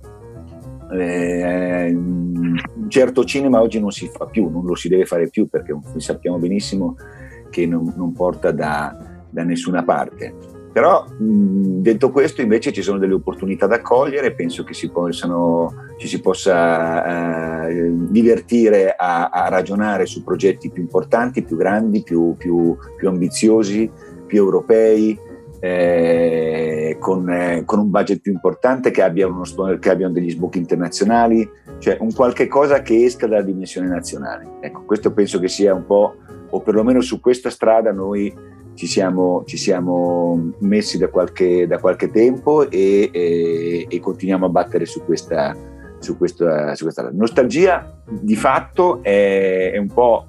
Eh, 0.92 1.92
un 1.92 2.87
certo 2.88 3.25
cinema 3.25 3.61
oggi 3.61 3.80
non 3.80 3.90
si 3.90 4.09
fa 4.09 4.26
più, 4.26 4.49
non 4.49 4.64
lo 4.64 4.75
si 4.75 4.88
deve 4.88 5.04
fare 5.04 5.28
più 5.28 5.49
perché 5.49 5.76
sappiamo 5.97 6.38
benissimo 6.38 6.97
che 7.50 7.66
non, 7.66 7.92
non 7.97 8.12
porta 8.12 8.52
da, 8.52 8.97
da, 9.28 9.42
nessuna 9.42 9.83
parte. 9.83 10.54
Però 10.73 11.06
mh, 11.06 11.80
detto 11.80 12.11
questo 12.11 12.42
invece 12.42 12.73
ci 12.73 12.83
sono 12.83 12.99
delle 12.99 13.14
opportunità 13.14 13.66
da 13.66 13.80
cogliere, 13.80 14.35
penso 14.35 14.62
che 14.62 14.75
si 14.75 14.90
possano, 14.90 15.73
ci 15.99 16.06
si 16.06 16.21
possa 16.21 17.66
eh, 17.66 17.92
divertire 18.11 18.95
a, 18.97 19.28
a, 19.28 19.49
ragionare 19.49 20.06
su 20.06 20.23
progetti 20.23 20.71
più 20.71 20.83
importanti, 20.83 21.42
più 21.42 21.56
grandi, 21.56 22.02
più, 22.02 22.35
più, 22.37 22.76
più 22.97 23.09
ambiziosi, 23.09 23.90
più 24.26 24.38
europei, 24.38 25.18
eh, 25.61 26.97
con, 27.01 27.29
eh, 27.31 27.63
con, 27.65 27.79
un 27.79 27.91
budget 27.91 28.21
più 28.21 28.33
importante, 28.33 28.91
che 28.91 29.03
abbiano, 29.03 29.43
che 29.79 29.91
abbiano 29.91 30.13
degli 30.13 30.31
sbocchi 30.31 30.59
internazionali, 30.59 31.49
cioè 31.79 31.97
un 32.01 32.13
qualche 32.13 32.47
cosa 32.47 32.83
che 32.83 33.05
esca 33.05 33.27
dalla 33.27 33.43
dimensione 33.43 33.89
nazionale. 33.89 34.59
Ecco, 34.61 34.85
questo 34.85 35.13
penso 35.13 35.39
che 35.39 35.49
sia 35.49 35.75
un 35.75 35.87
po' 35.87 36.17
o 36.51 36.61
perlomeno 36.61 37.01
su 37.01 37.21
questa 37.21 37.51
strada 37.51 37.93
noi 37.93 38.35
ci 38.75 38.87
siamo, 38.87 39.43
ci 39.47 39.57
siamo 39.57 40.53
messi 40.61 40.99
da 40.99 41.09
qualche, 41.09 41.67
da 41.67 41.79
qualche 41.79 42.11
tempo 42.11 42.71
e, 42.71 43.09
e, 43.11 43.87
e, 43.89 44.01
continuiamo 44.01 44.47
a 44.47 44.51
battere 44.51 44.85
su 44.85 45.03
questa, 45.05 45.57
su 45.99 46.17
questa, 46.17 46.75
su 46.75 46.85
questa. 46.85 47.09
Nostalgia 47.13 48.03
di 48.07 48.37
fatto 48.37 49.03
è, 49.03 49.73
è 49.73 49.79
un 49.79 49.89
po' 49.93 50.27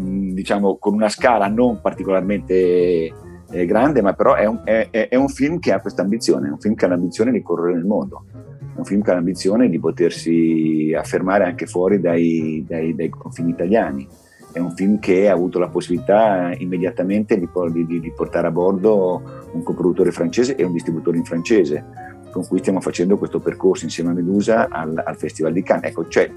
diciamo 0.00 0.78
con 0.78 0.94
una 0.94 1.10
scala 1.10 1.46
non 1.48 1.80
particolarmente 1.82 3.12
eh, 3.50 3.66
grande, 3.66 4.02
ma 4.02 4.12
però 4.12 4.34
è 4.34 4.46
un, 4.46 4.60
è, 4.64 4.88
è 4.90 5.16
un, 5.16 5.28
film 5.28 5.58
che 5.58 5.72
ha 5.72 5.80
questa 5.80 6.02
ambizione, 6.02 6.48
è 6.48 6.50
un 6.50 6.58
film 6.58 6.74
che 6.74 6.84
ha 6.84 6.88
l'ambizione 6.88 7.32
di 7.32 7.42
correre 7.42 7.74
nel 7.74 7.84
mondo, 7.84 8.24
è 8.32 8.78
un 8.78 8.84
film 8.84 9.02
che 9.02 9.10
ha 9.10 9.14
l'ambizione 9.14 9.68
di 9.68 9.78
potersi 9.78 10.94
affermare 10.96 11.44
anche 11.44 11.66
fuori 11.66 12.00
dai, 12.00 12.64
dai, 12.66 12.94
dai 12.94 13.08
confini 13.08 13.50
italiani 13.50 14.08
è 14.52 14.58
un 14.58 14.72
film 14.72 14.98
che 14.98 15.28
ha 15.28 15.32
avuto 15.32 15.58
la 15.58 15.68
possibilità 15.68 16.52
immediatamente 16.58 17.38
di, 17.38 17.48
di, 17.72 18.00
di, 18.00 18.12
portare 18.12 18.48
a 18.48 18.50
bordo 18.50 19.48
un 19.52 19.62
coproduttore 19.62 20.10
francese 20.10 20.56
e 20.56 20.64
un 20.64 20.72
distributore 20.72 21.18
in 21.18 21.24
francese, 21.24 21.84
con 22.32 22.46
cui 22.46 22.58
stiamo 22.58 22.80
facendo 22.80 23.16
questo 23.16 23.38
percorso 23.38 23.84
insieme 23.84 24.10
a 24.10 24.14
Medusa 24.14 24.68
al, 24.68 25.00
al 25.04 25.16
Festival 25.16 25.52
di 25.52 25.62
Cannes. 25.62 25.90
Ecco, 25.90 26.08
cioè, 26.08 26.30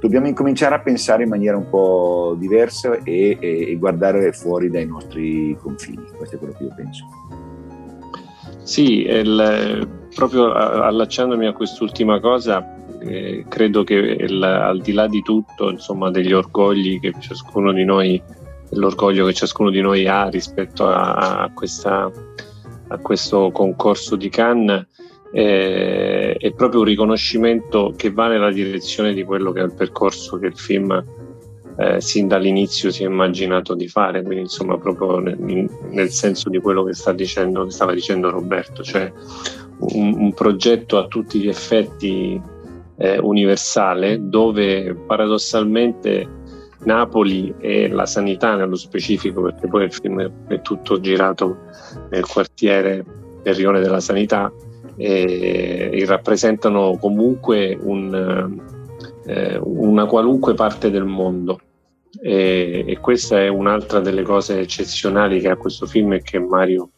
dobbiamo 0.00 0.26
incominciare 0.26 0.74
a 0.74 0.80
pensare 0.80 1.22
in 1.24 1.28
maniera 1.28 1.56
un 1.56 1.68
po' 1.68 2.36
diversa 2.38 3.02
e, 3.02 3.36
e, 3.40 3.70
e 3.70 3.76
guardare 3.76 4.32
fuori 4.32 4.70
dai 4.70 4.86
nostri 4.86 5.56
confini, 5.60 6.04
questo 6.16 6.36
è 6.36 6.38
quello 6.38 6.54
che 6.56 6.64
io 6.64 6.74
penso. 6.74 7.04
Sì, 8.62 9.02
il, 9.02 9.88
proprio 10.14 10.52
allacciandomi 10.52 11.46
a 11.46 11.52
quest'ultima 11.52 12.18
cosa, 12.18 12.76
eh, 13.00 13.44
credo 13.48 13.84
che 13.84 13.94
il, 13.94 14.42
al 14.42 14.80
di 14.80 14.92
là 14.92 15.06
di 15.06 15.22
tutto, 15.22 15.70
insomma, 15.70 16.10
degli 16.10 16.32
orgogli 16.32 16.98
che 16.98 17.14
ciascuno 17.20 17.72
di 17.72 17.84
noi, 17.84 18.20
l'orgoglio 18.70 19.26
che 19.26 19.34
ciascuno 19.34 19.70
di 19.70 19.80
noi 19.80 20.08
ha 20.08 20.28
rispetto 20.28 20.88
a, 20.88 21.42
a, 21.42 21.50
questa, 21.52 22.10
a 22.88 22.98
questo 22.98 23.50
concorso 23.52 24.16
di 24.16 24.28
Cannes, 24.28 24.86
eh, 25.38 26.34
è 26.38 26.52
proprio 26.52 26.80
un 26.80 26.86
riconoscimento 26.86 27.92
che 27.94 28.10
va 28.10 28.26
nella 28.28 28.50
direzione 28.50 29.12
di 29.12 29.22
quello 29.22 29.52
che 29.52 29.60
è 29.60 29.64
il 29.64 29.74
percorso 29.74 30.38
che 30.38 30.46
il 30.46 30.56
film 30.56 31.04
eh, 31.76 32.00
sin 32.00 32.26
dall'inizio 32.26 32.90
si 32.90 33.02
è 33.02 33.06
immaginato 33.06 33.74
di 33.74 33.86
fare, 33.86 34.22
quindi 34.22 34.44
insomma 34.44 34.78
proprio 34.78 35.18
nel, 35.18 35.68
nel 35.90 36.08
senso 36.08 36.48
di 36.48 36.58
quello 36.58 36.84
che, 36.84 36.94
sta 36.94 37.12
dicendo, 37.12 37.66
che 37.66 37.70
stava 37.70 37.92
dicendo 37.92 38.30
Roberto, 38.30 38.82
cioè 38.82 39.12
un, 39.80 40.14
un 40.16 40.32
progetto 40.32 40.96
a 40.96 41.06
tutti 41.06 41.38
gli 41.38 41.48
effetti 41.48 42.40
eh, 42.96 43.18
universale 43.18 44.18
dove 44.18 44.94
paradossalmente 45.06 46.26
Napoli 46.84 47.52
e 47.58 47.88
la 47.88 48.06
sanità 48.06 48.54
nello 48.54 48.76
specifico, 48.76 49.42
perché 49.42 49.68
poi 49.68 49.84
il 49.84 49.92
film 49.92 50.46
è 50.48 50.62
tutto 50.62 50.98
girato 50.98 51.58
nel 52.08 52.24
quartiere 52.24 53.04
del 53.42 53.54
Rione 53.54 53.80
della 53.80 54.00
Sanità, 54.00 54.50
e, 54.96 55.90
e 55.92 56.04
rappresentano 56.06 56.96
comunque 56.98 57.78
un, 57.80 58.60
eh, 59.26 59.58
una 59.62 60.06
qualunque 60.06 60.54
parte 60.54 60.90
del 60.90 61.04
mondo. 61.04 61.60
E, 62.20 62.84
e, 62.86 62.98
questa 62.98 63.40
è 63.40 63.48
un'altra 63.48 64.00
delle 64.00 64.22
cose 64.22 64.60
eccezionali 64.60 65.40
che 65.40 65.50
ha 65.50 65.56
questo 65.56 65.86
film 65.86 66.14
e 66.14 66.22
che 66.22 66.38
Mario 66.38 66.90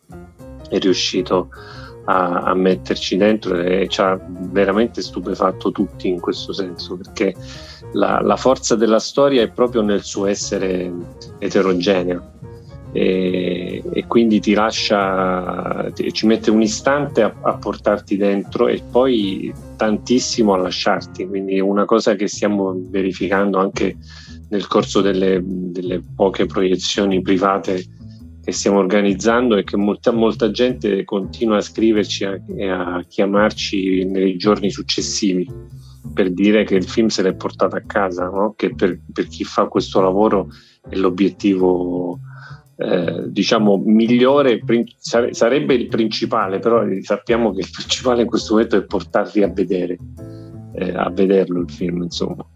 è 0.69 0.79
riuscito 0.79 1.49
a 1.51 1.89
a, 2.11 2.55
metterci 2.55 3.17
dentro 3.17 3.59
e 3.59 3.87
ci 3.89 4.01
ha 4.01 4.19
veramente 4.51 5.03
stupefatto 5.03 5.71
tutti 5.71 6.09
in 6.09 6.21
questo 6.21 6.53
senso 6.55 6.97
perché 6.97 7.35
la, 7.93 8.21
la 8.23 8.37
forza 8.37 8.75
della 8.77 8.99
storia 8.99 9.43
è 9.43 9.51
proprio 9.51 9.83
nel 9.83 10.03
suo 10.03 10.27
essere 10.27 10.91
eterogeneo 11.39 12.33
e, 12.93 13.83
e, 13.93 14.07
quindi 14.07 14.41
ti 14.41 14.55
lascia, 14.55 15.91
ti, 15.93 16.13
ci 16.13 16.27
mette 16.27 16.51
un 16.51 16.63
istante 16.63 17.23
a, 17.23 17.35
a, 17.43 17.57
portarti 17.57 18.17
dentro 18.17 18.69
e 18.69 18.83
poi 18.91 19.53
tantissimo 19.77 20.55
a 20.55 20.59
lasciarti. 20.59 21.27
Quindi 21.27 21.57
è 21.57 21.61
una 21.61 21.85
cosa 21.85 22.15
che 22.15 22.29
stiamo 22.29 22.75
verificando 22.89 23.59
anche 23.59 23.97
nel 24.51 24.67
corso 24.67 25.01
delle, 25.01 25.41
delle 25.45 26.03
poche 26.15 26.47
proiezioni 26.47 27.21
private 27.21 27.85
che 28.43 28.53
stiamo 28.53 28.79
organizzando 28.79 29.57
e 29.57 29.65
che 29.65 29.77
molta, 29.77 30.11
molta 30.11 30.51
gente 30.51 31.05
continua 31.05 31.59
a 31.59 31.61
scriverci 31.61 32.25
e 32.57 32.69
a 32.71 33.05
chiamarci 33.07 34.07
nei 34.07 34.39
giorni 34.39 34.71
successivi 34.71 35.47
per 36.15 36.33
dire 36.33 36.65
che 36.65 36.75
il 36.75 36.85
film 36.85 37.09
se 37.09 37.23
l'è 37.23 37.35
portato 37.35 37.77
a 37.77 37.83
casa, 37.87 38.29
no? 38.29 38.55
che 38.57 38.75
per, 38.75 38.99
per, 39.13 39.27
chi 39.29 39.45
fa 39.45 39.67
questo 39.67 40.01
lavoro 40.01 40.49
è 40.89 40.97
l'obiettivo 40.97 42.19
eh, 42.81 43.25
diciamo 43.27 43.83
migliore, 43.85 44.61
sarebbe 45.31 45.75
il 45.75 45.89
principale, 45.89 46.61
però 46.61 46.85
sappiamo 47.03 47.53
che 47.53 47.61
il 47.61 47.71
principale 47.75 48.23
in 48.23 48.29
questo 48.29 48.55
momento 48.55 48.77
è 48.77 48.85
portarli 48.85 49.43
a 49.43 49.49
vedere. 49.49 49.99
Eh, 50.75 50.93
a 50.95 51.11
vederlo 51.11 51.61
il 51.63 51.71
film 51.71 52.03
insomma 52.03 52.47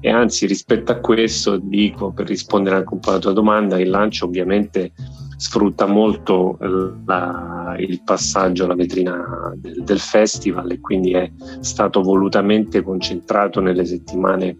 e 0.00 0.08
anzi 0.08 0.46
rispetto 0.46 0.92
a 0.92 1.00
questo 1.00 1.58
dico 1.58 2.12
per 2.12 2.26
rispondere 2.26 2.76
anche 2.76 2.94
un 2.94 3.00
po' 3.00 3.10
alla 3.10 3.18
tua 3.18 3.32
domanda 3.32 3.78
il 3.78 3.90
lancio 3.90 4.24
ovviamente 4.24 4.92
sfrutta 5.36 5.84
molto 5.84 6.56
la, 7.04 7.74
il 7.76 8.00
passaggio 8.02 8.64
alla 8.64 8.76
vetrina 8.76 9.52
del, 9.56 9.82
del, 9.82 9.98
festival 9.98 10.70
e 10.70 10.80
quindi 10.80 11.12
è 11.12 11.30
stato 11.60 12.00
volutamente 12.00 12.82
concentrato 12.82 13.60
nelle 13.60 13.84
settimane 13.84 14.56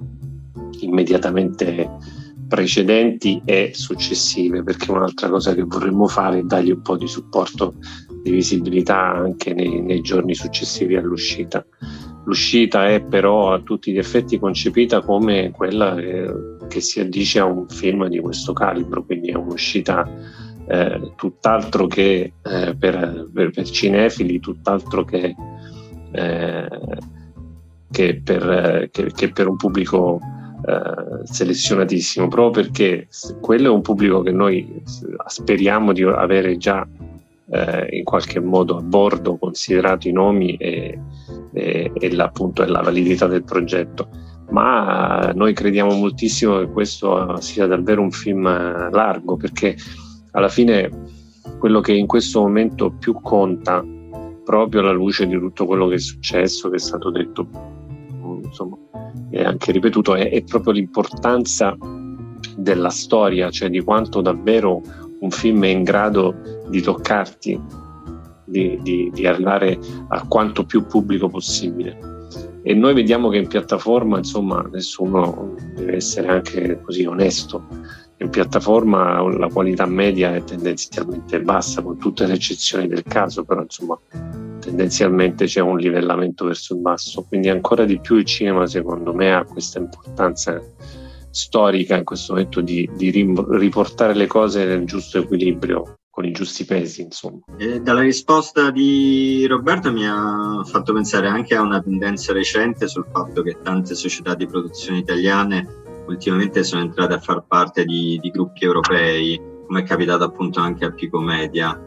immediatamente 0.81 1.89
precedenti 2.49 3.41
e 3.45 3.73
successive 3.75 4.63
perché 4.63 4.91
un'altra 4.91 5.29
cosa 5.29 5.55
che 5.55 5.63
vorremmo 5.63 6.07
fare 6.07 6.39
è 6.39 6.43
dargli 6.43 6.71
un 6.71 6.83
po' 6.83 6.97
di 6.97 7.07
supporto 7.09 7.75
di 8.23 8.31
visibilità 8.31 8.99
anche 8.99 9.55
nei, 9.55 9.81
nei 9.83 10.01
giorni 10.01 10.35
successivi 10.35 10.97
all'uscita. 10.97 11.65
L'uscita 12.25 12.89
è 12.89 13.03
però 13.05 13.53
a 13.53 13.61
tutti 13.61 13.93
gli 13.93 13.99
effetti 13.99 14.39
concepita 14.39 15.01
come 15.01 15.53
quella 15.53 15.95
che, 15.95 16.29
che 16.69 16.81
si 16.81 16.99
addice 16.99 17.39
a 17.39 17.45
un 17.45 17.69
film 17.69 18.09
di 18.09 18.19
questo 18.19 18.53
calibro, 18.53 19.05
quindi 19.05 19.31
è 19.31 19.37
un'uscita 19.37 20.05
eh, 20.67 21.13
tutt'altro 21.15 21.87
che 21.87 22.33
eh, 22.43 22.77
per, 22.77 23.29
per, 23.33 23.51
per, 23.51 23.71
cinefili, 23.71 24.41
tutt'altro 24.41 25.05
che, 25.05 25.35
eh, 26.11 26.69
che, 27.93 28.21
per, 28.25 28.89
che, 28.91 29.13
che, 29.15 29.31
per, 29.31 29.47
un 29.47 29.57
pubblico 29.57 30.19
eh, 30.67 31.25
selezionatissimo, 31.25 32.27
proprio 32.27 32.65
perché 32.65 33.07
quello 33.41 33.69
è 33.69 33.71
un 33.71 33.83
pubblico 33.83 34.23
che 34.23 34.33
noi 34.33 34.83
speriamo 35.27 35.93
di 35.93 36.03
avere 36.03 36.57
già 36.57 36.87
eh, 37.51 37.87
in 37.97 38.03
qualche 38.03 38.41
modo 38.41 38.77
a 38.77 38.83
bordo, 38.83 39.37
considerato 39.37 40.09
i 40.09 40.13
nomi 40.13 40.57
e, 40.57 40.99
e, 41.53 41.93
e 41.95 42.17
appunto 42.19 42.65
la 42.65 42.81
validità 42.81 43.29
del 43.29 43.45
progetto. 43.45 44.09
Ma 44.51 45.33
noi 45.35 45.53
crediamo 45.53 45.95
moltissimo 45.95 46.59
che 46.59 46.69
questo 46.69 47.41
sia 47.41 47.67
davvero 47.67 48.03
un 48.03 48.11
film 48.11 48.45
largo 48.91 49.37
perché 49.37 49.77
alla 50.33 50.49
fine 50.49 50.91
quello 51.59 51.81
che 51.81 51.93
in 51.93 52.07
questo 52.07 52.41
momento 52.41 52.91
più 52.91 53.21
conta, 53.23 53.85
proprio 54.45 54.81
alla 54.81 54.93
luce 54.93 55.27
di 55.27 55.39
tutto 55.39 55.65
quello 55.67 55.87
che 55.87 55.95
è 55.95 55.99
successo, 55.99 56.69
che 56.71 56.77
è 56.77 56.81
stato 56.81 57.11
detto, 57.11 57.75
insomma, 58.47 58.77
e 59.31 59.45
anche 59.45 59.73
ripetuto, 59.73 60.15
è, 60.15 60.31
è 60.31 60.43
proprio 60.43 60.73
l'importanza 60.73 61.77
della 62.57 62.91
storia, 62.91 63.51
cioè 63.51 63.69
di 63.69 63.81
quanto 63.81 64.21
davvero 64.21 64.83
un 65.21 65.31
film 65.31 65.65
è 65.65 65.69
in 65.69 65.83
grado 65.83 66.35
di 66.69 66.81
toccarti, 66.81 67.61
di, 68.45 68.79
di, 68.83 69.11
di, 69.13 69.27
arrivare 69.27 69.79
a 70.09 70.27
quanto 70.27 70.65
più 70.65 70.87
pubblico 70.87 71.29
possibile. 71.29 72.15
E 72.63 72.75
noi 72.75 72.95
vediamo 72.95 73.29
che 73.29 73.37
in 73.37 73.47
piattaforma, 73.47 74.19
insomma, 74.19 74.61
nessuno 74.73 75.55
deve 75.75 75.97
essere 75.97 76.29
anche 76.29 76.81
così 76.81 77.05
onesto, 77.05 77.65
in 78.19 78.31
piattaforma 78.31 79.21
la 79.37 79.49
qualità 79.49 79.87
media 79.87 80.35
è 80.35 80.43
tendenzialmente 80.43 81.41
bassa, 81.43 81.83
con 81.83 81.99
tutte 81.99 82.27
le 82.27 82.35
eccezioni 82.35 82.89
del 82.89 83.03
caso, 83.03 83.45
però 83.45 83.63
insomma 83.63 83.99
tendenzialmente 84.67 85.47
c'è 85.47 85.61
un 85.61 85.79
livellamento 85.79 86.45
verso 86.45 86.75
il 86.75 86.81
basso, 86.81 87.23
quindi 87.23 87.49
ancora 87.49 87.85
di 87.85 88.01
più 88.01 88.17
il 88.17 88.25
cinema 88.25 88.67
secondo 88.67 89.15
me 89.15 89.33
ha 89.33 89.45
questa 89.45 89.79
importanza 89.79 90.61
storica 91.31 91.97
in 91.97 92.03
questo 92.05 92.33
momento 92.33 92.61
di, 92.61 92.89
di 92.97 93.11
riportare 93.11 94.15
le 94.15 94.27
cose 94.27 94.65
nel 94.65 94.85
giusto 94.85 95.19
equilibrio 95.19 95.99
con 96.11 96.25
i 96.25 96.33
giusti 96.33 96.65
pesi, 96.65 97.03
insomma. 97.03 97.41
E 97.59 97.81
dalla 97.81 98.01
risposta 98.01 98.71
di 98.71 99.47
Roberto 99.47 99.93
mi 99.93 100.07
ha 100.07 100.65
fatto 100.65 100.95
pensare 100.95 101.29
anche 101.29 101.55
a 101.55 101.61
una 101.61 101.81
tendenza 101.81 102.33
recente 102.33 102.89
sul 102.89 103.07
fatto 103.13 103.43
che 103.43 103.59
tante 103.63 103.95
società 103.95 104.35
di 104.35 104.47
produzione 104.47 104.99
italiane 104.99 105.85
ultimamente 106.09 106.65
sono 106.65 106.81
entrate 106.83 107.15
a 107.15 107.21
far 107.21 107.45
parte 107.47 107.85
di, 107.85 108.19
di 108.21 108.31
gruppi 108.31 108.65
europei, 108.65 109.39
come 109.67 109.81
è 109.81 109.85
capitato 109.85 110.25
appunto 110.25 110.59
anche 110.59 110.87
a 110.87 110.93
Pico 110.93 111.21
Media. 111.21 111.79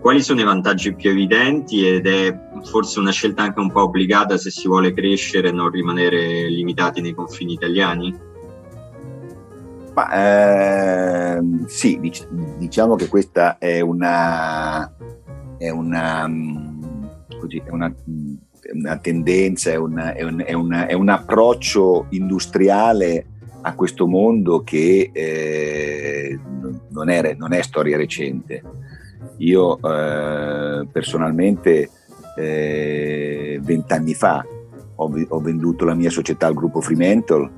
Quali 0.00 0.22
sono 0.22 0.40
i 0.40 0.44
vantaggi 0.44 0.94
più 0.94 1.10
evidenti 1.10 1.86
ed 1.86 2.06
è 2.06 2.38
forse 2.64 2.98
una 2.98 3.10
scelta 3.10 3.42
anche 3.42 3.60
un 3.60 3.70
po' 3.70 3.82
obbligata 3.82 4.38
se 4.38 4.50
si 4.50 4.68
vuole 4.68 4.94
crescere 4.94 5.48
e 5.48 5.52
non 5.52 5.70
rimanere 5.70 6.48
limitati 6.48 7.02
nei 7.02 7.12
confini 7.12 7.52
italiani? 7.52 8.14
Ma, 9.94 11.36
eh, 11.36 11.40
sì, 11.66 11.98
dic- 12.00 12.28
diciamo 12.58 12.96
che 12.96 13.08
questa 13.08 13.58
è 13.58 13.80
una, 13.80 14.92
è 15.56 15.70
una, 15.70 16.30
così, 17.38 17.62
è 17.64 17.70
una, 17.70 17.92
una 18.72 18.98
tendenza, 18.98 19.70
è, 19.70 19.76
una, 19.76 20.14
è, 20.14 20.22
un, 20.22 20.84
è, 20.86 20.92
un 20.92 21.08
approccio 21.08 22.06
industriale 22.10 23.26
a 23.62 23.74
questo 23.74 24.06
mondo 24.06 24.62
che 24.62 25.10
eh, 25.12 26.38
non, 26.60 26.80
non, 26.90 27.52
è, 27.52 27.62
storia 27.62 27.96
recente. 27.96 28.62
Io 29.38 29.78
eh, 29.78 30.86
personalmente 30.90 31.90
eh, 32.36 33.58
vent'anni 33.62 34.14
fa 34.14 34.44
ho, 34.96 35.10
ho, 35.28 35.40
venduto 35.40 35.84
la 35.84 35.94
mia 35.94 36.10
società 36.10 36.46
al 36.46 36.54
gruppo 36.54 36.80
Fremantle 36.80 37.50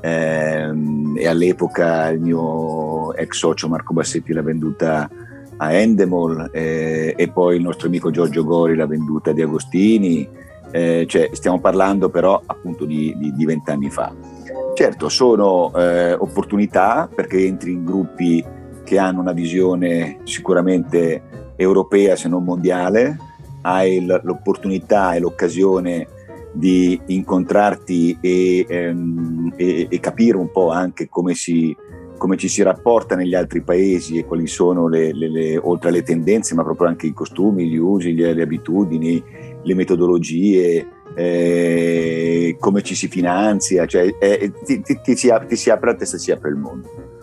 ehm, 0.00 1.16
e 1.18 1.26
all'epoca 1.26 2.08
il 2.08 2.20
mio 2.20 3.14
ex 3.14 3.36
socio 3.36 3.68
Marco 3.68 3.92
Bassetti 3.92 4.32
l'ha 4.32 4.42
venduta 4.42 5.08
a 5.58 5.72
Endemol 5.72 6.50
eh, 6.52 7.14
e 7.16 7.28
poi 7.28 7.56
il 7.56 7.62
nostro 7.62 7.88
amico 7.88 8.10
Giorgio 8.10 8.44
Gori 8.44 8.76
l'ha 8.76 8.86
venduta 8.86 9.32
Di 9.32 9.40
Agostini, 9.40 10.28
eh, 10.70 11.06
cioè 11.08 11.30
stiamo 11.32 11.60
parlando 11.60 12.10
però 12.10 12.40
appunto 12.44 12.84
di 12.84 13.34
vent'anni 13.46 13.90
fa. 13.90 14.12
Certo, 14.74 15.08
sono 15.08 15.72
eh, 15.74 16.12
opportunità 16.12 17.08
perché 17.12 17.46
entri 17.46 17.72
in 17.72 17.84
gruppi 17.86 18.44
che 18.86 18.98
hanno 18.98 19.20
una 19.20 19.32
visione 19.32 20.20
sicuramente 20.22 21.54
europea 21.56 22.14
se 22.14 22.28
non 22.28 22.44
mondiale, 22.44 23.18
hai 23.62 24.06
l'opportunità 24.06 25.14
e 25.14 25.18
l'occasione 25.18 26.06
di 26.52 26.98
incontrarti 27.06 28.16
e, 28.20 28.64
ehm, 28.68 29.52
e, 29.56 29.88
e 29.90 30.00
capire 30.00 30.36
un 30.36 30.50
po' 30.52 30.70
anche 30.70 31.08
come, 31.08 31.34
si, 31.34 31.76
come, 32.16 32.36
ci 32.36 32.46
si 32.46 32.62
rapporta 32.62 33.16
negli 33.16 33.34
altri 33.34 33.62
paesi 33.62 34.18
e 34.18 34.24
quali 34.24 34.46
sono 34.46 34.86
le, 34.86 35.12
le, 35.12 35.28
le, 35.28 35.56
oltre 35.58 35.88
alle 35.88 36.04
tendenze, 36.04 36.54
ma 36.54 36.62
proprio 36.62 36.86
anche 36.86 37.08
i 37.08 37.12
costumi, 37.12 37.68
gli 37.68 37.76
usi, 37.76 38.14
le, 38.14 38.32
le 38.32 38.42
abitudini, 38.42 39.22
le 39.62 39.74
metodologie, 39.74 40.86
eh, 41.14 42.56
come 42.60 42.82
ci 42.82 42.94
si 42.94 43.08
finanzia, 43.08 43.84
cioè, 43.84 44.14
eh, 44.18 44.52
ti, 44.64 44.80
ti, 44.80 45.00
ti, 45.02 45.16
si 45.16 45.28
apre, 45.28 45.48
ti, 45.48 45.56
si 45.56 45.70
apre, 45.70 45.90
la 45.90 45.96
testa, 45.96 46.18
si 46.18 46.30
apre 46.30 46.50
il 46.50 46.56
mondo. 46.56 47.15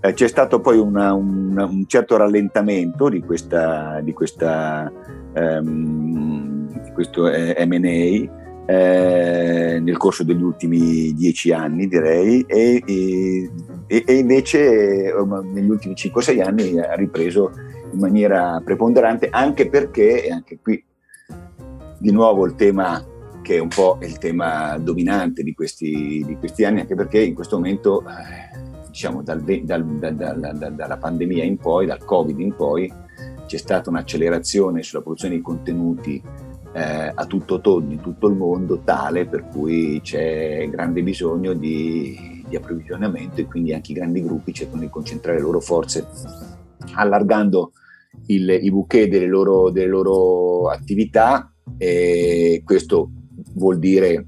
Eh, 0.00 0.12
c'è 0.12 0.28
stato 0.28 0.60
poi 0.60 0.78
una, 0.78 1.12
una, 1.12 1.64
un 1.64 1.86
certo 1.86 2.16
rallentamento 2.16 3.08
di, 3.08 3.20
questa, 3.20 4.00
di, 4.00 4.12
questa, 4.12 4.92
um, 5.34 6.68
di 6.82 6.90
questo 6.92 7.28
eh, 7.28 7.66
MA 7.66 8.36
eh, 8.70 9.80
nel 9.80 9.96
corso 9.96 10.22
degli 10.22 10.42
ultimi 10.42 11.12
dieci 11.14 11.52
anni, 11.52 11.88
direi, 11.88 12.44
e, 12.46 12.82
e, 12.86 13.50
e 14.06 14.14
invece 14.14 15.12
negli 15.52 15.70
ultimi 15.70 15.94
5-6 15.94 16.42
anni 16.42 16.78
ha 16.78 16.94
ripreso 16.94 17.50
in 17.90 17.98
maniera 17.98 18.60
preponderante, 18.62 19.28
anche 19.30 19.68
perché, 19.68 20.26
e 20.26 20.30
anche 20.30 20.58
qui 20.62 20.84
di 21.98 22.12
nuovo 22.12 22.44
il 22.44 22.54
tema 22.54 23.04
che 23.48 23.56
è 23.56 23.60
un 23.60 23.68
po' 23.68 23.96
il 24.02 24.18
tema 24.18 24.76
dominante 24.76 25.42
di 25.42 25.54
questi, 25.54 26.22
di 26.26 26.36
questi 26.36 26.66
anni, 26.66 26.80
anche 26.80 26.94
perché 26.94 27.22
in 27.22 27.32
questo 27.32 27.56
momento, 27.56 28.02
eh, 28.02 28.47
diciamo, 28.98 29.22
dal, 29.22 29.40
dal, 29.62 29.84
dal, 29.84 30.74
dalla 30.74 30.96
pandemia 30.96 31.44
in 31.44 31.56
poi, 31.56 31.86
dal 31.86 32.04
Covid 32.04 32.40
in 32.40 32.52
poi, 32.52 32.92
c'è 33.46 33.56
stata 33.56 33.90
un'accelerazione 33.90 34.82
sulla 34.82 35.02
produzione 35.02 35.36
di 35.36 35.40
contenuti 35.40 36.20
eh, 36.72 37.12
a 37.14 37.24
tutto 37.26 37.60
tondo 37.60 37.94
in 37.94 38.00
tutto 38.00 38.26
il 38.26 38.34
mondo 38.34 38.80
tale 38.80 39.26
per 39.26 39.46
cui 39.46 40.00
c'è 40.02 40.68
grande 40.68 41.04
bisogno 41.04 41.52
di, 41.52 42.44
di, 42.46 42.56
approvvigionamento 42.56 43.40
e 43.40 43.46
quindi 43.46 43.72
anche 43.72 43.92
i 43.92 43.94
grandi 43.94 44.20
gruppi 44.20 44.52
cercano 44.52 44.80
di 44.80 44.90
concentrare 44.90 45.38
le 45.38 45.44
loro 45.44 45.60
forze 45.60 46.04
allargando 46.94 47.70
il, 48.26 48.50
i 48.50 48.70
bouquet 48.70 49.08
delle 49.08 49.26
loro, 49.26 49.70
delle 49.70 49.86
loro 49.86 50.68
attività 50.68 51.54
e 51.78 52.62
questo 52.64 53.10
vuol 53.54 53.78
dire 53.78 54.26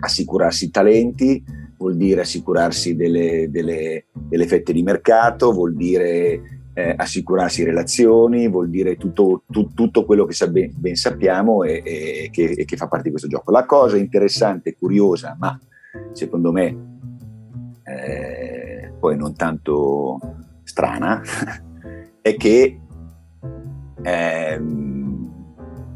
assicurarsi 0.00 0.70
talenti, 0.70 1.42
vuol 1.76 1.96
dire 1.96 2.22
assicurarsi 2.22 2.96
delle, 2.96 3.48
delle, 3.50 4.06
delle 4.12 4.46
fette 4.46 4.72
di 4.72 4.82
mercato, 4.82 5.52
vuol 5.52 5.74
dire 5.74 6.56
eh, 6.74 6.94
assicurarsi 6.96 7.64
relazioni, 7.64 8.48
vuol 8.48 8.68
dire 8.68 8.96
tutto, 8.96 9.44
tu, 9.50 9.72
tutto 9.72 10.04
quello 10.04 10.24
che 10.24 10.34
sa 10.34 10.48
ben, 10.48 10.72
ben, 10.76 10.94
sappiamo 10.94 11.62
e, 11.62 11.82
e, 11.84 12.28
che, 12.30 12.50
e, 12.50 12.64
che, 12.64 12.76
fa 12.76 12.86
parte 12.86 13.04
di 13.04 13.10
questo 13.10 13.28
gioco. 13.28 13.50
La 13.50 13.64
cosa 13.64 13.96
interessante, 13.96 14.74
curiosa, 14.74 15.36
ma 15.38 15.58
secondo 16.12 16.52
me 16.52 16.76
eh, 17.82 18.92
poi 18.98 19.16
non 19.16 19.34
tanto 19.34 20.18
strana, 20.64 21.22
è 22.20 22.34
che 22.36 22.80
eh, 24.02 24.60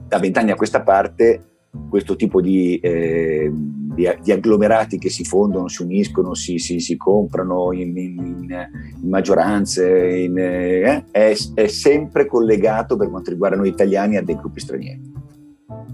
da 0.07 0.19
vent'anni 0.19 0.51
a 0.51 0.57
questa 0.57 0.83
parte 0.83 1.45
questo 1.89 2.17
tipo 2.17 2.41
di, 2.41 2.79
eh, 2.79 3.53
di 4.01 4.21
di, 4.23 4.33
agglomerati 4.33 4.99
che 4.99 5.11
si 5.11 5.25
fondono, 5.25 5.69
si 5.69 5.83
uniscono, 5.83 6.35
si, 6.35 6.59
si, 6.59 6.81
si 6.81 6.97
comprano 6.97 7.73
in, 7.73 7.97
in, 7.97 8.69
in 9.03 9.09
maggioranze, 9.09 10.17
in, 10.17 10.39
eh, 10.39 11.05
è, 11.11 11.35
è, 11.55 11.67
sempre 11.67 12.27
collegato 12.27 12.97
per 12.97 13.11
quanto 13.11 13.31
riguarda 13.31 13.57
noi 13.57 13.69
italiani 13.69 14.17
a 14.17 14.23
dei 14.23 14.37
gruppi 14.37 14.61
stranieri. 14.61 15.13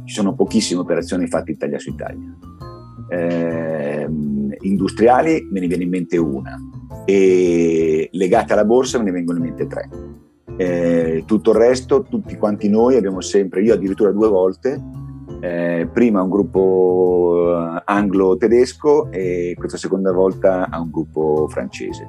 Ci 0.05 0.15
sono 0.15 0.35
pochissime 0.35 0.81
operazioni 0.81 1.27
fatte 1.27 1.51
Italia 1.51 1.79
su 1.79 1.91
Italia. 1.91 2.39
Eh, 3.09 4.09
industriali 4.61 5.49
me 5.51 5.61
ne 5.61 5.67
viene 5.67 5.85
in 5.85 5.91
mente 5.91 6.17
una 6.17 6.59
e 7.05 8.09
legate 8.11 8.53
alla 8.53 8.65
borsa 8.65 8.99
me 8.99 9.05
ne 9.05 9.11
vengono 9.13 9.39
in 9.39 9.45
mente 9.45 9.67
tre. 9.67 9.89
Eh, 10.59 11.25
tutto 11.27 11.51
il 11.51 11.57
resto, 11.57 12.03
tutti 12.03 12.37
quanti 12.37 12.69
noi 12.69 12.97
abbiamo 12.97 13.21
sempre, 13.21 13.63
io 13.63 13.75
addirittura 13.75 14.11
due 14.11 14.29
volte, 14.29 14.81
eh, 15.47 15.87
prima 15.87 16.23
un 16.23 16.31
gruppo 16.31 17.53
eh, 17.77 17.83
anglo-tedesco 17.85 19.11
e 19.11 19.55
questa 19.57 19.79
seconda 19.79 20.13
volta 20.13 20.69
a 20.69 20.81
un 20.81 20.91
gruppo 20.91 21.47
francese. 21.49 22.09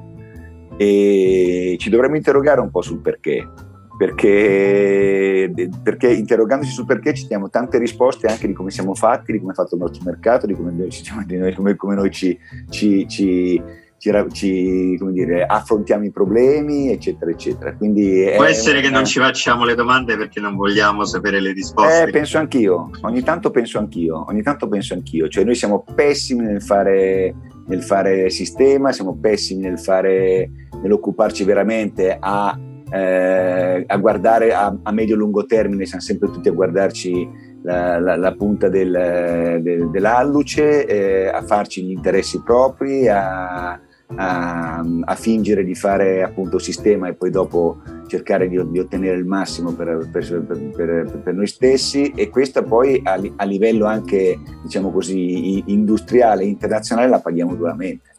E 0.76 1.76
ci 1.78 1.90
dovremmo 1.90 2.16
interrogare 2.16 2.60
un 2.60 2.70
po' 2.70 2.82
sul 2.82 3.00
perché, 3.00 3.48
perché, 3.96 5.52
perché 5.82 6.12
interrogandoci 6.12 6.70
sul 6.70 6.86
perché 6.86 7.14
ci 7.14 7.26
diamo 7.26 7.48
tante 7.48 7.78
risposte 7.78 8.26
anche 8.26 8.46
di 8.46 8.52
come 8.52 8.70
siamo 8.70 8.94
fatti, 8.94 9.32
di 9.32 9.40
come 9.40 9.52
è 9.52 9.54
fatto 9.54 9.74
il 9.74 9.80
nostro 9.80 10.02
mercato, 10.04 10.46
di 10.46 10.54
come, 10.54 10.72
di 10.74 11.36
noi, 11.36 11.76
come 11.76 11.94
noi 11.94 12.10
ci, 12.10 12.38
ci, 12.68 13.08
ci 13.08 13.60
ci, 13.98 14.10
ci 14.32 14.98
dire, 15.10 15.44
affrontiamo 15.44 16.04
i 16.04 16.10
problemi, 16.10 16.90
eccetera, 16.90 17.30
eccetera. 17.30 17.74
Quindi 17.74 18.32
Può 18.34 18.44
essere 18.44 18.80
che 18.80 18.90
non 18.90 19.04
ci 19.04 19.18
facciamo 19.18 19.64
le 19.64 19.74
domande 19.74 20.16
perché 20.16 20.40
non 20.40 20.56
vogliamo 20.56 21.04
sapere 21.04 21.40
le 21.40 21.52
risposte. 21.52 22.04
Eh, 22.04 22.10
penso 22.10 22.38
anch'io, 22.38 22.90
ogni 23.02 23.22
tanto 23.22 23.50
penso 23.50 23.78
anch'io, 23.78 24.24
ogni 24.28 24.42
tanto 24.42 24.68
penso 24.68 24.94
anch'io, 24.94 25.28
cioè 25.28 25.44
noi 25.44 25.56
siamo 25.56 25.84
pessimi 25.94 26.44
nel 26.44 26.62
fare, 26.62 27.34
nel 27.66 27.82
fare 27.82 28.30
sistema, 28.30 28.92
siamo 28.92 29.18
pessimi 29.20 29.62
nel 29.62 29.78
fare, 29.78 30.48
nell'occuparci 30.80 31.42
veramente 31.42 32.16
a, 32.18 32.56
eh, 32.90 33.84
a 33.86 33.96
guardare 33.96 34.54
a, 34.54 34.74
a 34.80 34.92
medio-lungo 34.92 35.44
termine, 35.44 35.86
siamo 35.86 36.02
sempre 36.02 36.30
tutti 36.30 36.48
a 36.48 36.52
guardarci 36.52 37.46
la, 37.62 37.98
la, 37.98 38.16
la, 38.16 38.32
punta 38.34 38.68
del, 38.68 39.58
del, 39.60 39.90
dell'alluce, 39.90 40.86
eh, 40.86 41.26
a 41.26 41.42
farci 41.42 41.82
gli 41.82 41.90
interessi 41.90 42.40
propri, 42.42 43.08
a, 43.08 43.80
a, 44.16 44.82
a, 45.04 45.14
fingere 45.14 45.64
di 45.64 45.74
fare 45.74 46.22
appunto 46.22 46.58
sistema 46.58 47.08
e 47.08 47.14
poi 47.14 47.30
dopo 47.30 47.82
cercare 48.06 48.48
di, 48.48 48.58
di 48.70 48.78
ottenere 48.78 49.16
il 49.16 49.26
massimo 49.26 49.72
per, 49.72 50.08
per, 50.10 50.46
per, 50.74 51.20
per, 51.22 51.34
noi 51.34 51.46
stessi. 51.46 52.12
E 52.14 52.30
questa 52.30 52.62
poi 52.62 53.00
a, 53.04 53.20
a 53.36 53.44
livello 53.44 53.84
anche 53.84 54.38
diciamo 54.62 54.90
così 54.90 55.62
industriale 55.66 56.44
internazionale 56.44 57.08
la 57.08 57.20
paghiamo 57.20 57.54
duramente. 57.54 58.10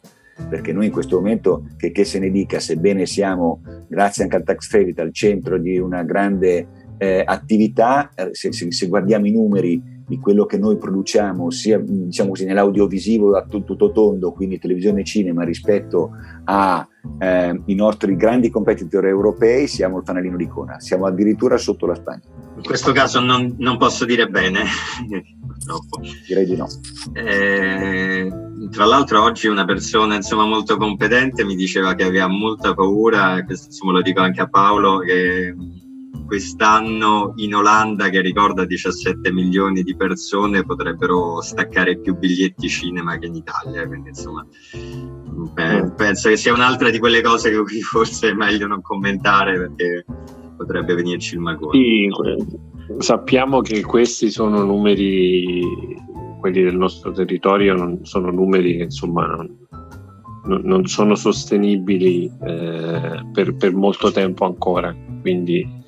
Perché 0.48 0.72
noi 0.72 0.86
in 0.86 0.92
questo 0.92 1.16
momento, 1.16 1.66
che, 1.76 1.90
che, 1.92 2.04
se 2.04 2.18
ne 2.18 2.30
dica, 2.30 2.60
sebbene 2.60 3.04
siamo, 3.04 3.60
grazie 3.88 4.22
anche 4.22 4.36
al 4.36 4.44
tax 4.44 4.68
credit, 4.68 4.98
al 4.98 5.12
centro 5.12 5.58
di 5.58 5.78
una 5.78 6.02
grande 6.02 6.66
eh, 6.96 7.22
attività, 7.24 8.10
eh, 8.14 8.30
se, 8.32 8.50
se, 8.52 8.72
se, 8.72 8.86
guardiamo 8.86 9.26
i 9.26 9.32
numeri 9.32 9.82
di 10.10 10.18
quello 10.18 10.44
che 10.44 10.58
noi 10.58 10.76
produciamo, 10.76 11.50
sia 11.50 11.78
diciamo 11.78 12.30
così, 12.30 12.44
nell'audiovisivo 12.44 13.36
a 13.36 13.44
tutto 13.44 13.92
tondo, 13.92 14.32
quindi 14.32 14.58
televisione 14.58 15.02
e 15.02 15.04
cinema, 15.04 15.44
rispetto 15.44 16.10
ai 16.46 16.84
eh, 17.20 17.74
nostri 17.76 18.16
grandi 18.16 18.50
competitor 18.50 19.06
europei, 19.06 19.68
siamo 19.68 19.98
il 19.98 20.04
fanalino 20.04 20.36
di 20.36 20.48
coda, 20.48 20.80
siamo 20.80 21.06
addirittura 21.06 21.56
sotto 21.58 21.86
la 21.86 21.94
Spagna. 21.94 22.22
In 22.56 22.62
questo 22.64 22.90
caso 22.90 23.20
non, 23.20 23.54
non 23.58 23.78
posso 23.78 24.04
dire 24.04 24.26
bene, 24.26 24.64
purtroppo. 25.46 26.00
Direi 26.26 26.44
di 26.44 26.56
no. 26.56 26.66
Eh, 27.12 28.28
tra 28.68 28.86
l'altro 28.86 29.22
oggi 29.22 29.46
una 29.46 29.64
persona 29.64 30.16
insomma, 30.16 30.44
molto 30.44 30.76
competente 30.76 31.44
mi 31.44 31.54
diceva 31.54 31.94
che 31.94 32.02
aveva 32.02 32.26
molta 32.26 32.74
paura, 32.74 33.44
questo 33.44 33.66
insomma, 33.66 33.92
lo 33.92 34.02
dico 34.02 34.20
anche 34.20 34.40
a 34.40 34.48
Paolo, 34.48 34.98
che 34.98 35.54
quest'anno 36.30 37.32
in 37.38 37.56
Olanda, 37.56 38.08
che 38.08 38.20
ricorda 38.20 38.64
17 38.64 39.32
milioni 39.32 39.82
di 39.82 39.96
persone, 39.96 40.64
potrebbero 40.64 41.40
staccare 41.40 41.98
più 41.98 42.16
biglietti 42.16 42.68
cinema 42.68 43.18
che 43.18 43.26
in 43.26 43.34
Italia. 43.34 43.84
Quindi, 43.84 44.10
insomma, 44.10 44.46
mm. 44.76 45.88
penso 45.96 46.28
che 46.28 46.36
sia 46.36 46.52
un'altra 46.52 46.90
di 46.90 47.00
quelle 47.00 47.20
cose 47.20 47.50
che 47.50 47.80
forse 47.80 48.28
è 48.28 48.32
meglio 48.32 48.68
non 48.68 48.80
commentare 48.80 49.58
perché 49.58 50.04
potrebbe 50.56 50.94
venirci 50.94 51.34
il 51.34 51.40
magone. 51.40 51.76
Sì, 51.76 52.08
sappiamo 52.98 53.60
che 53.60 53.82
questi 53.82 54.30
sono 54.30 54.62
numeri, 54.62 55.66
quelli 56.38 56.62
del 56.62 56.76
nostro 56.76 57.10
territorio, 57.10 57.74
non, 57.74 58.04
sono 58.04 58.30
numeri 58.30 58.76
che 58.76 58.82
insomma 58.84 59.26
non, 60.44 60.60
non 60.62 60.86
sono 60.86 61.16
sostenibili 61.16 62.30
eh, 62.46 63.26
per, 63.32 63.56
per 63.56 63.74
molto 63.74 64.12
tempo 64.12 64.44
ancora. 64.44 64.94
Quindi 65.22 65.78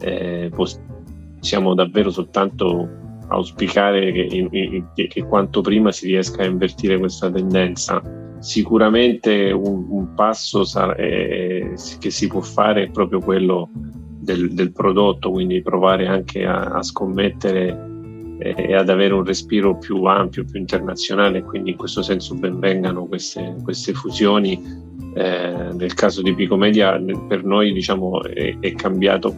eh, 0.00 0.50
possiamo 0.52 1.74
davvero 1.74 2.10
soltanto 2.10 2.88
auspicare 3.28 4.12
che, 4.12 4.48
che, 4.94 5.06
che, 5.08 5.22
quanto 5.24 5.60
prima 5.60 5.90
si 5.90 6.06
riesca 6.06 6.42
a 6.42 6.46
invertire 6.46 6.98
questa 6.98 7.30
tendenza. 7.30 8.02
Sicuramente 8.38 9.50
un, 9.50 9.86
un 9.88 10.14
passo 10.14 10.64
sarà, 10.64 10.94
eh, 10.94 11.74
che 11.98 12.10
si 12.10 12.26
può 12.28 12.40
fare 12.40 12.84
è 12.84 12.90
proprio 12.90 13.20
quello 13.20 13.70
del, 13.72 14.52
del 14.52 14.72
prodotto, 14.72 15.30
quindi 15.30 15.62
provare 15.62 16.06
anche 16.06 16.44
a, 16.44 16.64
a 16.64 16.82
scommettere 16.82 17.68
eh, 17.68 17.95
e 18.38 18.74
ad 18.74 18.88
avere 18.88 19.14
un 19.14 19.24
respiro 19.24 19.78
più 19.78 20.04
ampio, 20.04 20.44
più 20.44 20.60
internazionale, 20.60 21.42
quindi 21.42 21.70
in 21.70 21.76
questo 21.76 22.02
senso 22.02 22.34
benvengano 22.34 23.06
queste, 23.06 23.56
queste 23.62 23.92
fusioni. 23.92 24.84
Eh, 25.14 25.70
nel 25.72 25.94
caso 25.94 26.20
di 26.20 26.34
Picomedia 26.34 27.02
per 27.26 27.42
noi 27.42 27.72
diciamo, 27.72 28.22
è, 28.22 28.58
è 28.60 28.74
cambiato 28.74 29.34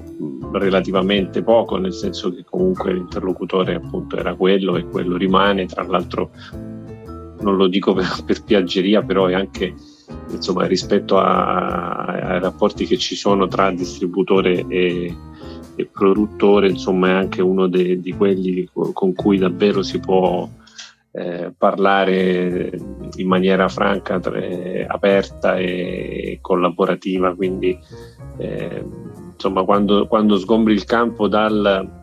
relativamente 0.52 1.42
poco, 1.42 1.76
nel 1.76 1.92
senso 1.92 2.34
che 2.34 2.42
comunque 2.44 2.92
l'interlocutore 2.92 3.74
appunto 3.74 4.16
era 4.16 4.34
quello 4.34 4.76
e 4.76 4.84
quello 4.84 5.16
rimane, 5.16 5.66
tra 5.66 5.84
l'altro 5.84 6.30
non 7.40 7.56
lo 7.56 7.68
dico 7.68 7.92
per, 7.92 8.06
per 8.24 8.42
piaggeria, 8.42 9.02
però 9.02 9.26
è 9.26 9.34
anche 9.34 9.74
insomma, 10.30 10.66
rispetto 10.66 11.18
a, 11.18 12.04
ai 12.04 12.40
rapporti 12.40 12.86
che 12.86 12.96
ci 12.96 13.16
sono 13.16 13.46
tra 13.46 13.70
distributore 13.70 14.64
e, 14.68 15.14
e 15.74 15.86
produttore, 15.86 16.68
insomma 16.68 17.08
è 17.08 17.12
anche 17.12 17.42
uno 17.42 17.66
de, 17.66 18.00
di 18.00 18.12
quelli 18.12 18.68
con 18.72 19.14
cui 19.14 19.38
davvero 19.38 19.82
si 19.82 19.98
può 20.00 20.48
eh, 21.12 21.52
parlare 21.56 22.70
in 23.16 23.26
maniera 23.26 23.68
franca, 23.68 24.20
tra, 24.20 24.38
aperta 24.86 25.56
e 25.56 26.38
collaborativa, 26.40 27.34
quindi 27.34 27.78
eh, 28.38 28.84
insomma, 29.32 29.64
quando, 29.64 30.06
quando 30.06 30.36
sgombri 30.36 30.74
il 30.74 30.84
campo 30.84 31.28
dal, 31.28 32.02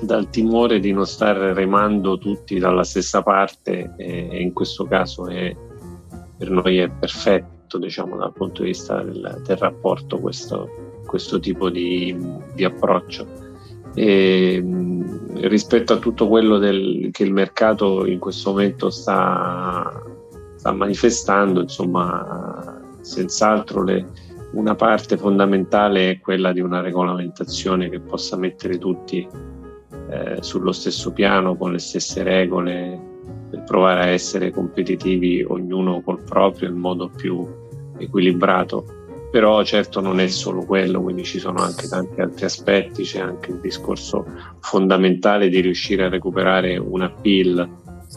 dal, 0.00 0.30
timore 0.30 0.78
di 0.78 0.92
non 0.92 1.06
stare 1.06 1.52
remando 1.52 2.18
tutti 2.18 2.58
dalla 2.58 2.84
stessa 2.84 3.22
parte, 3.22 3.94
e 3.96 4.40
in 4.40 4.52
questo 4.52 4.84
caso 4.84 5.26
è, 5.28 5.54
per 6.38 6.50
noi 6.50 6.78
è 6.78 6.88
perfetto 6.88 7.55
diciamo, 7.78 8.16
dal 8.16 8.32
punto 8.32 8.62
di 8.62 8.68
vista 8.68 9.02
del, 9.02 9.42
del 9.44 9.56
rapporto 9.56 10.18
questo, 10.18 11.00
questo 11.04 11.38
tipo 11.40 11.68
di, 11.68 12.16
di 12.54 12.64
approccio. 12.64 13.44
E, 13.94 14.62
rispetto 15.40 15.92
a 15.94 15.98
tutto 15.98 16.28
quello 16.28 16.58
del, 16.58 17.08
che 17.10 17.24
il 17.24 17.32
mercato 17.32 18.06
in 18.06 18.18
questo 18.18 18.50
momento 18.50 18.90
sta, 18.90 20.02
sta 20.56 20.72
manifestando, 20.72 21.60
insomma, 21.60 22.80
senz'altro 23.00 23.82
le, 23.82 24.06
una 24.52 24.74
parte 24.74 25.16
fondamentale 25.16 26.10
è 26.10 26.20
quella 26.20 26.52
di 26.52 26.60
una 26.60 26.80
regolamentazione 26.80 27.88
che 27.88 28.00
possa 28.00 28.36
mettere 28.36 28.78
tutti 28.78 29.26
eh, 30.08 30.36
sullo 30.40 30.72
stesso 30.72 31.12
piano, 31.12 31.56
con 31.56 31.72
le 31.72 31.78
stesse 31.78 32.22
regole, 32.22 33.14
per 33.50 33.62
provare 33.64 34.02
a 34.02 34.06
essere 34.06 34.50
competitivi 34.50 35.44
ognuno 35.46 36.00
col 36.02 36.22
proprio 36.22 36.68
in 36.68 36.76
modo 36.76 37.08
più 37.08 37.46
equilibrato. 37.98 38.84
Però 39.30 39.62
certo 39.64 40.00
non 40.00 40.20
è 40.20 40.28
solo 40.28 40.64
quello, 40.64 41.02
quindi 41.02 41.24
ci 41.24 41.38
sono 41.38 41.60
anche 41.60 41.88
tanti 41.88 42.20
altri 42.20 42.44
aspetti, 42.44 43.02
c'è 43.02 43.20
anche 43.20 43.50
il 43.50 43.60
discorso 43.60 44.24
fondamentale 44.60 45.48
di 45.48 45.60
riuscire 45.60 46.04
a 46.04 46.08
recuperare 46.08 46.78
un 46.78 47.02
appeal 47.02 47.68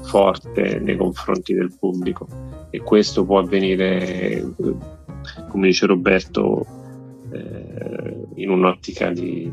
forte 0.04 0.80
nei 0.80 0.96
confronti 0.96 1.54
del 1.54 1.76
pubblico 1.78 2.28
e 2.70 2.80
questo 2.80 3.26
può 3.26 3.40
avvenire 3.40 4.54
come 5.50 5.68
dice 5.68 5.86
Roberto, 5.86 6.66
eh, 7.32 8.28
in 8.36 8.50
un'ottica 8.50 9.12
di, 9.12 9.52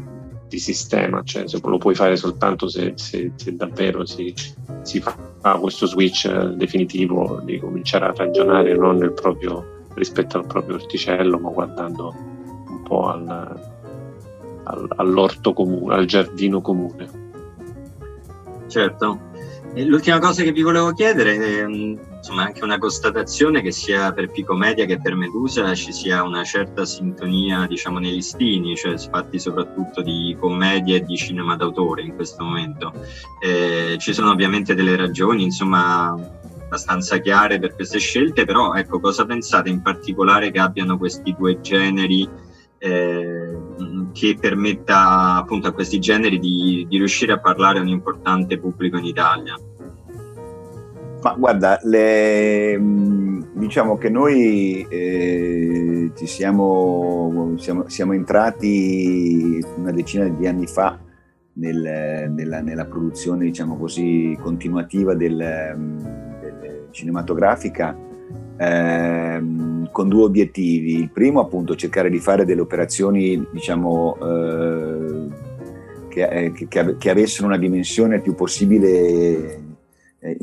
di, 0.48 0.58
sistema, 0.58 1.22
cioè 1.22 1.48
se 1.48 1.60
lo 1.62 1.78
puoi 1.78 1.94
fare 1.94 2.16
soltanto 2.16 2.68
se, 2.68 2.92
se, 2.96 3.32
se 3.34 3.56
davvero 3.56 4.04
si, 4.04 4.34
si, 4.82 5.00
fa 5.00 5.58
questo 5.58 5.86
switch 5.86 6.28
definitivo 6.54 7.40
di 7.44 7.58
cominciare 7.58 8.06
a 8.06 8.14
ragionare 8.14 8.76
non 8.76 8.96
nel 8.96 9.12
proprio, 9.12 9.84
rispetto 9.94 10.38
al 10.38 10.46
proprio 10.46 10.76
orticello, 10.76 11.38
ma 11.38 11.50
guardando 11.50 12.14
un 12.68 12.82
po' 12.82 13.08
al, 13.08 13.28
al, 14.64 14.88
all'orto 14.96 15.52
comune, 15.52 15.94
al 15.94 16.06
giardino 16.06 16.60
comune. 16.60 17.24
Certo. 18.66 19.20
L'ultima 19.74 20.18
cosa 20.18 20.42
che 20.42 20.52
vi 20.52 20.62
volevo 20.62 20.92
chiedere 20.92 21.36
è 21.36 21.66
insomma, 22.26 22.42
anche 22.42 22.64
una 22.64 22.78
constatazione 22.78 23.62
che 23.62 23.70
sia 23.70 24.12
per 24.12 24.30
Picomedia 24.32 24.84
che 24.84 25.00
per 25.00 25.14
Medusa 25.14 25.72
ci 25.76 25.92
sia 25.92 26.24
una 26.24 26.42
certa 26.42 26.84
sintonia 26.84 27.66
diciamo, 27.68 28.00
nei 28.00 28.14
listini, 28.14 28.74
cioè 28.74 28.98
fatti 28.98 29.38
soprattutto 29.38 30.02
di 30.02 30.36
commedia 30.38 30.96
e 30.96 31.04
di 31.04 31.16
cinema 31.16 31.54
d'autore 31.54 32.02
in 32.02 32.16
questo 32.16 32.42
momento. 32.42 32.92
Eh, 33.40 33.96
ci 33.98 34.12
sono 34.12 34.30
ovviamente 34.30 34.74
delle 34.74 34.96
ragioni 34.96 35.44
insomma, 35.44 36.16
abbastanza 36.64 37.18
chiare 37.18 37.60
per 37.60 37.76
queste 37.76 38.00
scelte, 38.00 38.44
però 38.44 38.74
ecco, 38.74 38.98
cosa 38.98 39.24
pensate 39.24 39.68
in 39.68 39.80
particolare 39.80 40.50
che 40.50 40.58
abbiano 40.58 40.98
questi 40.98 41.32
due 41.38 41.60
generi? 41.60 42.28
Eh, 42.78 43.56
che 44.12 44.36
permetta 44.38 45.34
appunto 45.36 45.68
a 45.68 45.72
questi 45.72 45.98
generi 45.98 46.38
di, 46.38 46.86
di, 46.88 46.98
riuscire 46.98 47.32
a 47.32 47.38
parlare 47.38 47.78
a 47.78 47.82
un 47.82 47.88
importante 47.88 48.58
pubblico 48.58 48.98
in 48.98 49.04
Italia? 49.04 49.58
Ma 51.26 51.34
guarda, 51.36 51.80
le, 51.82 52.78
diciamo 53.54 53.98
che 53.98 54.08
noi 54.08 54.86
eh, 54.88 56.12
ci 56.14 56.24
siamo, 56.24 57.54
siamo, 57.56 57.88
siamo, 57.88 58.12
entrati 58.12 59.60
una 59.76 59.90
decina 59.90 60.28
di 60.28 60.46
anni 60.46 60.68
fa 60.68 60.96
nel, 61.54 62.30
nella, 62.30 62.60
nella, 62.60 62.84
produzione, 62.84 63.44
diciamo 63.44 63.76
così, 63.76 64.38
continuativa 64.40 65.16
del, 65.16 65.36
del 66.38 66.86
cinematografica 66.92 67.96
ehm, 68.56 69.90
con 69.90 70.08
due 70.08 70.22
obiettivi. 70.22 71.00
Il 71.00 71.10
primo 71.10 71.40
appunto 71.40 71.74
cercare 71.74 72.08
di 72.08 72.20
fare 72.20 72.44
delle 72.44 72.60
operazioni 72.60 73.44
diciamo 73.50 74.16
eh, 74.22 75.28
che, 76.06 76.28
eh, 76.28 76.52
che, 76.52 76.96
che, 76.96 77.10
avessero 77.10 77.48
una 77.48 77.58
dimensione 77.58 78.20
più 78.20 78.36
possibile 78.36 79.65
eh, 80.26 80.36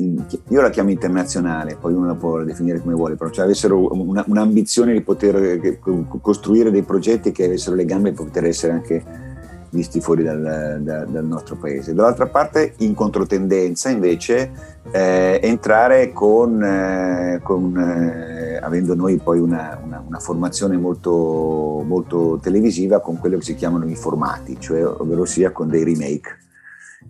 io 0.48 0.60
la 0.60 0.70
chiamo 0.70 0.90
internazionale, 0.90 1.76
poi 1.78 1.92
uno 1.92 2.06
la 2.06 2.14
può 2.14 2.42
definire 2.42 2.80
come 2.80 2.94
vuole, 2.94 3.16
però 3.16 3.30
cioè 3.30 3.44
avessero 3.44 3.92
una, 3.92 4.24
un'ambizione 4.26 4.92
di 4.92 5.02
poter 5.02 5.36
eh, 5.36 5.78
costruire 6.20 6.70
dei 6.70 6.82
progetti 6.82 7.32
che 7.32 7.44
avessero 7.44 7.76
le 7.76 7.84
gambe 7.84 8.12
per 8.12 8.24
poter 8.24 8.44
essere 8.46 8.72
anche 8.72 9.32
visti 9.74 10.00
fuori 10.00 10.22
dal, 10.22 10.80
da, 10.80 11.04
dal 11.04 11.26
nostro 11.26 11.56
paese. 11.56 11.92
Dall'altra 11.92 12.26
parte, 12.26 12.74
in 12.78 12.94
controtendenza, 12.94 13.90
invece, 13.90 14.50
eh, 14.92 15.40
entrare 15.42 16.12
con, 16.12 16.62
eh, 16.62 17.40
con 17.42 17.76
eh, 17.76 18.56
avendo 18.62 18.94
noi 18.94 19.18
poi 19.18 19.40
una, 19.40 19.78
una, 19.84 20.02
una 20.06 20.18
formazione 20.20 20.76
molto, 20.76 21.82
molto, 21.84 22.38
televisiva, 22.40 23.00
con 23.00 23.18
quello 23.18 23.36
che 23.38 23.44
si 23.44 23.54
chiamano 23.56 23.86
i 23.86 23.96
formati, 23.96 24.56
cioè 24.58 24.86
ovvero 24.86 25.24
sia 25.24 25.50
con 25.50 25.68
dei 25.68 25.82
remake. 25.82 26.38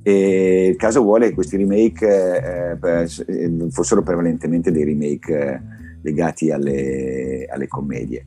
E 0.06 0.66
il 0.68 0.76
caso 0.76 1.02
vuole 1.02 1.28
che 1.28 1.34
questi 1.34 1.56
remake 1.56 2.78
eh, 2.80 3.02
eh 3.02 3.70
fossero 3.70 4.02
prevalentemente 4.02 4.70
dei 4.70 4.84
remake 4.84 5.34
eh, 5.34 5.60
legati 6.02 6.50
alle, 6.50 7.46
alle 7.50 7.66
commedie 7.66 8.24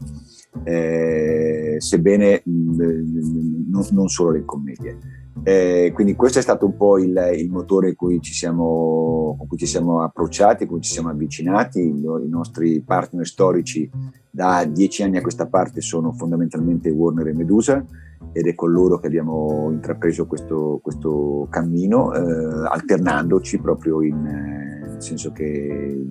eh, 0.64 1.76
sebbene 1.80 2.42
mh, 2.44 2.52
mm, 2.52 3.70
non, 3.70 3.86
non, 3.92 4.08
solo 4.08 4.32
le 4.32 4.46
commedie. 4.46 4.98
Eh, 5.44 5.92
quindi 5.94 6.16
questo 6.16 6.40
è 6.40 6.42
stato 6.42 6.66
un 6.66 6.76
po' 6.76 6.98
il, 6.98 7.34
il 7.36 7.50
motore 7.50 7.96
cui 7.96 8.20
siamo, 8.24 9.36
con 9.38 9.48
cui 9.48 9.58
ci 9.58 9.68
siamo 9.68 10.02
approcciati, 10.02 10.66
con 10.66 10.76
cui 10.78 10.84
ci 10.84 10.92
siamo 10.92 11.10
avvicinati. 11.10 11.80
I, 11.80 12.28
nostri 12.28 12.82
partner 12.82 13.26
storici 13.26 13.90
da 14.30 14.66
dieci 14.66 15.04
anni 15.04 15.18
a 15.18 15.22
questa 15.22 15.48
parte 15.48 15.82
sono 15.82 16.12
fondamentalmente 16.12 16.90
Warner 16.90 17.28
e 17.28 17.34
Medusa 17.34 17.86
ed 18.32 18.48
è 18.48 18.56
con 18.56 18.72
loro 18.72 19.00
che 19.00 19.08
abbiamo 19.08 19.70
intrapreso 19.72 20.28
questo, 20.28 20.80
questo 20.82 21.48
cammino, 21.50 22.14
eh, 22.14 22.68
alternandoci 22.68 23.60
proprio 23.60 24.02
in, 24.02 24.26
eh, 24.26 24.88
nel 24.88 25.02
senso 25.02 25.32
che 25.32 26.06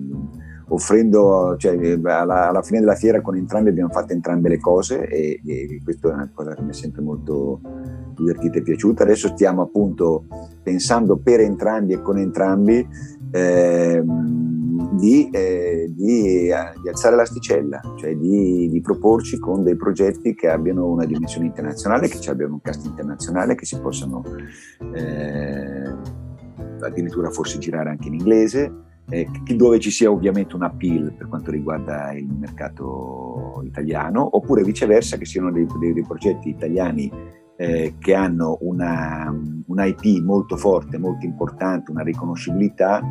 offrendo, 0.69 1.55
cioè, 1.57 1.97
alla, 2.03 2.49
alla, 2.49 2.61
fine 2.61 2.79
della 2.79 2.95
fiera 2.95 3.21
con 3.21 3.35
entrambi 3.35 3.69
abbiamo 3.69 3.91
fatto 3.91 4.11
entrambe 4.11 4.49
le 4.49 4.59
cose 4.59 5.07
e, 5.07 5.39
e 5.45 5.79
questa 5.83 6.09
è 6.09 6.13
una 6.13 6.29
cosa 6.33 6.53
che 6.53 6.61
mi 6.61 6.71
è 6.71 6.73
sempre 6.73 7.01
molto 7.01 7.61
divertita 8.15 8.57
e 8.57 8.63
piaciuta. 8.63 9.03
Adesso 9.03 9.29
stiamo 9.29 9.61
appunto 9.61 10.25
pensando 10.61 11.17
per 11.17 11.39
entrambi 11.39 11.93
e 11.93 12.01
con 12.01 12.17
entrambi 12.17 12.85
eh, 13.31 14.03
di, 14.91 15.29
eh, 15.31 15.87
di, 15.89 16.49
eh, 16.49 16.73
di, 16.81 16.89
alzare 16.89 17.15
l'asticella, 17.15 17.79
cioè 17.97 18.15
di, 18.15 18.69
di, 18.69 18.81
proporci 18.81 19.39
con 19.39 19.63
dei 19.63 19.75
progetti 19.75 20.35
che 20.35 20.49
abbiano 20.49 20.87
una 20.87 21.05
dimensione 21.05 21.47
internazionale, 21.47 22.07
che 22.07 22.19
ci 22.19 22.29
abbiano 22.29 22.53
un 22.53 22.61
cast 22.61 22.85
internazionale, 22.85 23.55
che 23.55 23.65
si 23.65 23.79
possano 23.79 24.23
eh, 24.93 25.93
addirittura 26.79 27.29
forse 27.29 27.57
girare 27.57 27.89
anche 27.89 28.07
in 28.07 28.13
inglese 28.15 28.85
eh, 29.09 29.27
dove 29.55 29.79
ci 29.79 29.89
sia 29.89 30.11
ovviamente 30.11 30.55
un 30.55 30.63
appeal 30.63 31.13
per 31.13 31.27
quanto 31.27 31.51
riguarda 31.51 32.11
il 32.13 32.27
mercato 32.27 33.61
italiano, 33.63 34.35
oppure 34.35 34.63
viceversa 34.63 35.17
che 35.17 35.25
siano 35.25 35.51
dei, 35.51 35.65
dei, 35.79 35.93
dei 35.93 36.03
progetti 36.03 36.49
italiani 36.49 37.09
eh, 37.55 37.95
che 37.99 38.13
hanno 38.13 38.57
una, 38.61 39.33
un 39.65 39.83
IP 39.85 40.23
molto 40.23 40.57
forte, 40.57 40.97
molto 40.97 41.25
importante, 41.25 41.91
una 41.91 42.03
riconoscibilità 42.03 43.01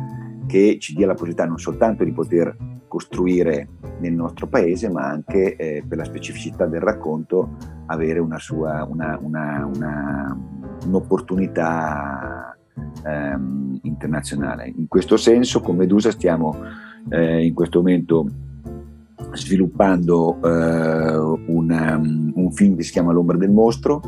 che 0.47 0.77
ci 0.79 0.95
dia 0.95 1.05
la 1.05 1.13
possibilità 1.13 1.45
non 1.45 1.59
soltanto 1.59 2.03
di 2.03 2.11
poter 2.11 2.55
costruire 2.87 3.67
nel 3.99 4.13
nostro 4.13 4.47
paese, 4.47 4.89
ma 4.89 5.05
anche 5.07 5.55
eh, 5.55 5.83
per 5.87 5.97
la 5.97 6.05
specificità 6.05 6.65
del 6.65 6.81
racconto 6.81 7.57
avere 7.87 8.19
una 8.19 8.39
sua, 8.39 8.87
una, 8.89 9.19
una, 9.21 9.69
un'opportunità 10.85 12.57
ehm, 13.05 13.79
internazionale. 13.83 14.73
In 14.75 14.87
questo 14.87 15.17
senso 15.17 15.59
con 15.61 15.75
Medusa 15.75 16.11
stiamo 16.11 16.55
eh, 17.09 17.45
in 17.45 17.53
questo 17.53 17.79
momento 17.79 18.25
sviluppando 19.33 20.39
eh, 20.43 21.17
una, 21.47 21.97
um, 21.97 22.31
un 22.35 22.51
film 22.51 22.75
che 22.75 22.83
si 22.83 22.91
chiama 22.91 23.11
L'ombra 23.11 23.37
del 23.37 23.51
mostro 23.51 24.01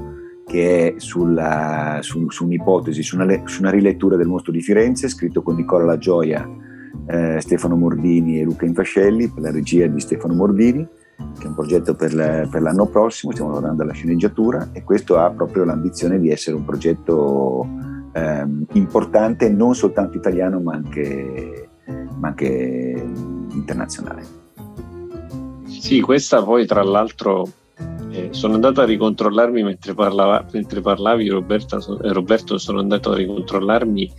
che 0.49 0.95
è 0.95 0.99
sulla, 0.99 1.99
su, 2.01 2.27
su, 2.31 2.45
un'ipotesi, 2.45 3.03
su 3.03 3.15
una, 3.15 3.41
su 3.45 3.61
una, 3.61 3.69
rilettura 3.69 4.15
del 4.15 4.25
mostro 4.25 4.51
di 4.51 4.61
Firenze 4.61 5.07
scritto 5.07 5.43
con 5.43 5.55
Nicola 5.55 5.85
La 5.85 5.99
Gioia, 5.99 6.49
eh, 7.05 7.39
Stefano 7.39 7.75
Mordini 7.75 8.39
e 8.39 8.43
Luca 8.43 8.65
Infascelli 8.65 9.29
per 9.29 9.43
la 9.43 9.51
regia 9.51 9.85
di 9.85 9.99
Stefano 9.99 10.33
Mordini 10.33 10.87
che 11.37 11.43
è 11.43 11.47
un 11.47 11.53
progetto 11.53 11.93
per, 11.93 12.47
per, 12.49 12.61
l'anno 12.61 12.87
prossimo, 12.87 13.31
stiamo 13.31 13.51
lavorando 13.51 13.83
alla 13.83 13.93
sceneggiatura 13.93 14.69
e 14.71 14.83
questo 14.83 15.17
ha 15.19 15.29
proprio 15.29 15.65
l'ambizione 15.65 16.19
di 16.19 16.31
essere 16.31 16.55
un 16.55 16.65
progetto 16.65 17.67
ehm, 18.13 18.65
importante 18.73 19.49
non 19.49 19.75
soltanto 19.75 20.17
italiano 20.17 20.59
ma 20.59 20.73
anche, 20.73 21.69
ma 22.17 22.29
anche 22.29 23.05
internazionale. 23.51 24.23
Sì, 25.65 26.01
questa 26.01 26.41
poi 26.41 26.65
tra 26.65 26.83
l'altro 26.83 27.47
eh, 28.11 28.29
sono 28.31 28.55
andato 28.55 28.81
a 28.81 28.85
ricontrollarmi 28.85 29.63
mentre, 29.63 29.93
parlava, 29.93 30.45
mentre 30.51 30.81
parlavi 30.81 31.29
Roberta, 31.29 31.77
eh, 31.77 32.11
Roberto, 32.11 32.57
sono 32.57 32.79
andato 32.79 33.11
a 33.11 33.15
ricontrollarmi 33.15 34.11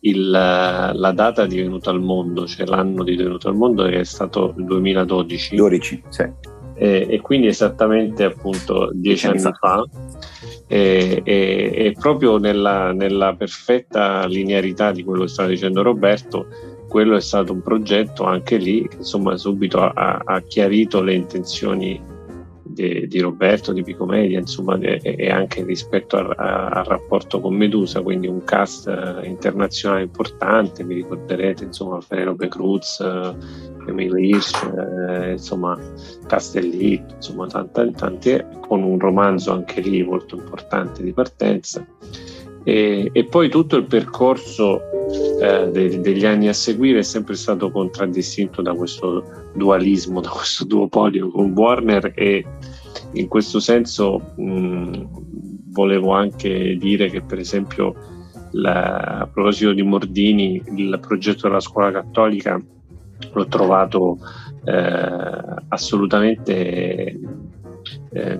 il, 0.00 0.30
la 0.30 1.12
data 1.14 1.46
di 1.46 1.56
Venuto 1.60 1.90
al 1.90 2.00
Mondo, 2.00 2.46
cioè 2.46 2.66
l'anno 2.66 3.02
di 3.02 3.16
Venuto 3.16 3.48
al 3.48 3.56
Mondo 3.56 3.84
che 3.84 4.00
è 4.00 4.04
stato 4.04 4.54
il 4.56 4.64
2012. 4.64 5.56
12, 5.56 6.02
sì. 6.08 6.30
E, 6.74 7.06
e 7.08 7.20
quindi 7.20 7.48
esattamente 7.48 8.22
appunto 8.22 8.90
dieci 8.92 9.26
anni 9.26 9.40
fa. 9.40 9.52
fa 9.52 9.84
e, 10.68 11.22
e, 11.24 11.72
e 11.74 11.96
proprio 11.98 12.36
nella, 12.38 12.92
nella, 12.92 13.34
perfetta 13.34 14.26
linearità 14.26 14.92
di 14.92 15.02
quello 15.02 15.22
che 15.22 15.28
stava 15.28 15.48
dicendo 15.48 15.82
Roberto, 15.82 16.46
quello 16.88 17.16
è 17.16 17.20
stato 17.20 17.52
un 17.52 17.62
progetto 17.62 18.24
anche 18.24 18.58
lì 18.58 18.86
che 18.86 18.98
insomma 18.98 19.36
subito 19.36 19.80
ha, 19.80 20.22
ha 20.24 20.40
chiarito 20.42 21.02
le 21.02 21.14
intenzioni 21.14 22.00
di, 22.78 23.08
di, 23.08 23.20
Roberto, 23.20 23.72
di 23.72 23.82
Picomedia, 23.82 24.38
insomma, 24.38 24.78
e, 24.78 25.30
anche 25.30 25.64
rispetto 25.64 26.16
al, 26.16 26.32
al, 26.36 26.84
rapporto 26.84 27.40
con 27.40 27.54
Medusa, 27.54 28.02
quindi 28.02 28.28
un 28.28 28.44
cast 28.44 28.86
eh, 28.86 29.26
internazionale 29.26 30.02
importante, 30.02 30.84
vi 30.84 30.94
ricorderete 30.94 31.64
insomma 31.64 31.96
Alfredo 31.96 32.34
Becruz, 32.34 33.00
Emile 33.86 34.20
Hirsch, 34.20 34.62
eh, 35.10 35.32
insomma 35.32 35.76
Castellitto, 36.26 37.14
insomma 37.14 37.46
tanti, 37.48 37.90
tanti, 37.96 38.44
con 38.60 38.84
un 38.84 38.98
romanzo 38.98 39.52
anche 39.52 39.80
lì 39.80 40.04
molto 40.04 40.36
importante 40.36 41.02
di 41.02 41.12
partenza. 41.12 41.84
E, 42.68 43.08
e 43.14 43.24
poi 43.24 43.48
tutto 43.48 43.76
il 43.76 43.84
percorso 43.84 44.82
eh, 45.40 45.70
de, 45.70 46.00
degli 46.02 46.26
anni 46.26 46.48
a 46.48 46.52
seguire 46.52 46.98
è 46.98 47.02
sempre 47.02 47.34
stato 47.34 47.70
contraddistinto 47.70 48.60
da 48.60 48.74
questo 48.74 49.24
dualismo, 49.54 50.20
da 50.20 50.28
questo 50.28 50.66
duopolio 50.66 51.30
con 51.30 51.52
Warner 51.52 52.12
e 52.14 52.44
in 53.12 53.26
questo 53.26 53.58
senso 53.58 54.34
mh, 54.36 55.70
volevo 55.70 56.12
anche 56.12 56.76
dire 56.76 57.08
che 57.08 57.22
per 57.22 57.38
esempio 57.38 57.94
la, 58.50 59.20
a 59.20 59.26
proposito 59.26 59.72
di 59.72 59.82
Mordini 59.82 60.62
il 60.76 60.98
progetto 61.00 61.48
della 61.48 61.60
scuola 61.60 61.90
cattolica 61.90 62.62
l'ho 63.32 63.46
trovato 63.46 64.18
eh, 64.66 65.54
assolutamente 65.68 67.18
eh, 68.10 68.38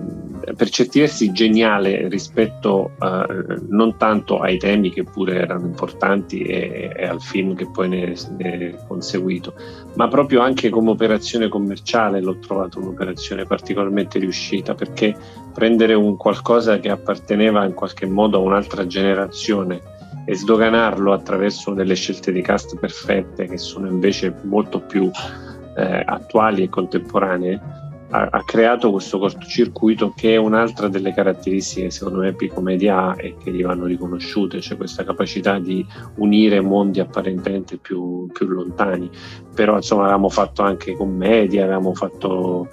per 0.55 0.69
certi 0.69 0.99
versi 0.99 1.31
geniale 1.31 2.07
rispetto 2.07 2.91
eh, 2.99 3.59
non 3.67 3.97
tanto 3.97 4.39
ai 4.39 4.57
temi 4.57 4.91
che 4.91 5.03
pure 5.03 5.35
erano 5.35 5.65
importanti 5.67 6.41
e, 6.41 6.91
e 6.95 7.05
al 7.05 7.21
film 7.21 7.55
che 7.55 7.69
poi 7.69 7.89
ne, 7.89 8.15
ne, 8.37 8.69
è 8.69 8.75
conseguito, 8.87 9.53
ma 9.95 10.07
proprio 10.07 10.41
anche 10.41 10.69
come 10.69 10.89
operazione 10.89 11.49
commerciale 11.49 12.19
l'ho 12.19 12.39
trovato 12.39 12.79
un'operazione 12.79 13.45
particolarmente 13.45 14.17
riuscita 14.17 14.73
perché 14.73 15.15
prendere 15.53 15.93
un 15.93 16.17
qualcosa 16.17 16.79
che 16.79 16.89
apparteneva 16.89 17.65
in 17.65 17.73
qualche 17.73 18.07
modo 18.07 18.37
a 18.37 18.41
un'altra 18.41 18.87
generazione 18.87 19.97
e 20.25 20.35
sdoganarlo 20.35 21.13
attraverso 21.13 21.73
delle 21.73 21.95
scelte 21.95 22.31
di 22.31 22.41
cast 22.41 22.77
perfette 22.77 23.47
che 23.47 23.57
sono 23.57 23.87
invece 23.87 24.33
molto 24.43 24.79
più 24.79 25.09
eh, 25.75 26.03
attuali 26.05 26.63
e 26.63 26.69
contemporanee 26.69 27.78
ha, 28.11 28.27
ha, 28.31 28.43
creato 28.43 28.91
questo 28.91 29.19
cortocircuito 29.19 30.13
che 30.15 30.33
è 30.33 30.37
un'altra 30.37 30.87
delle 30.87 31.13
caratteristiche 31.13 31.91
secondo 31.91 32.19
me 32.19 32.33
Picomedia 32.33 33.09
ha 33.09 33.15
e 33.17 33.35
che 33.41 33.51
gli 33.51 33.63
vanno 33.63 33.85
riconosciute, 33.85 34.61
cioè 34.61 34.77
questa 34.77 35.03
capacità 35.03 35.59
di 35.59 35.85
unire 36.15 36.59
mondi 36.61 36.99
apparentemente 36.99 37.77
più, 37.77 38.27
più 38.31 38.47
lontani, 38.47 39.09
però 39.53 39.75
insomma 39.75 40.03
avevamo 40.03 40.29
fatto 40.29 40.63
anche 40.63 40.95
commedia, 40.95 41.63
avevamo 41.63 41.93
fatto 41.93 42.67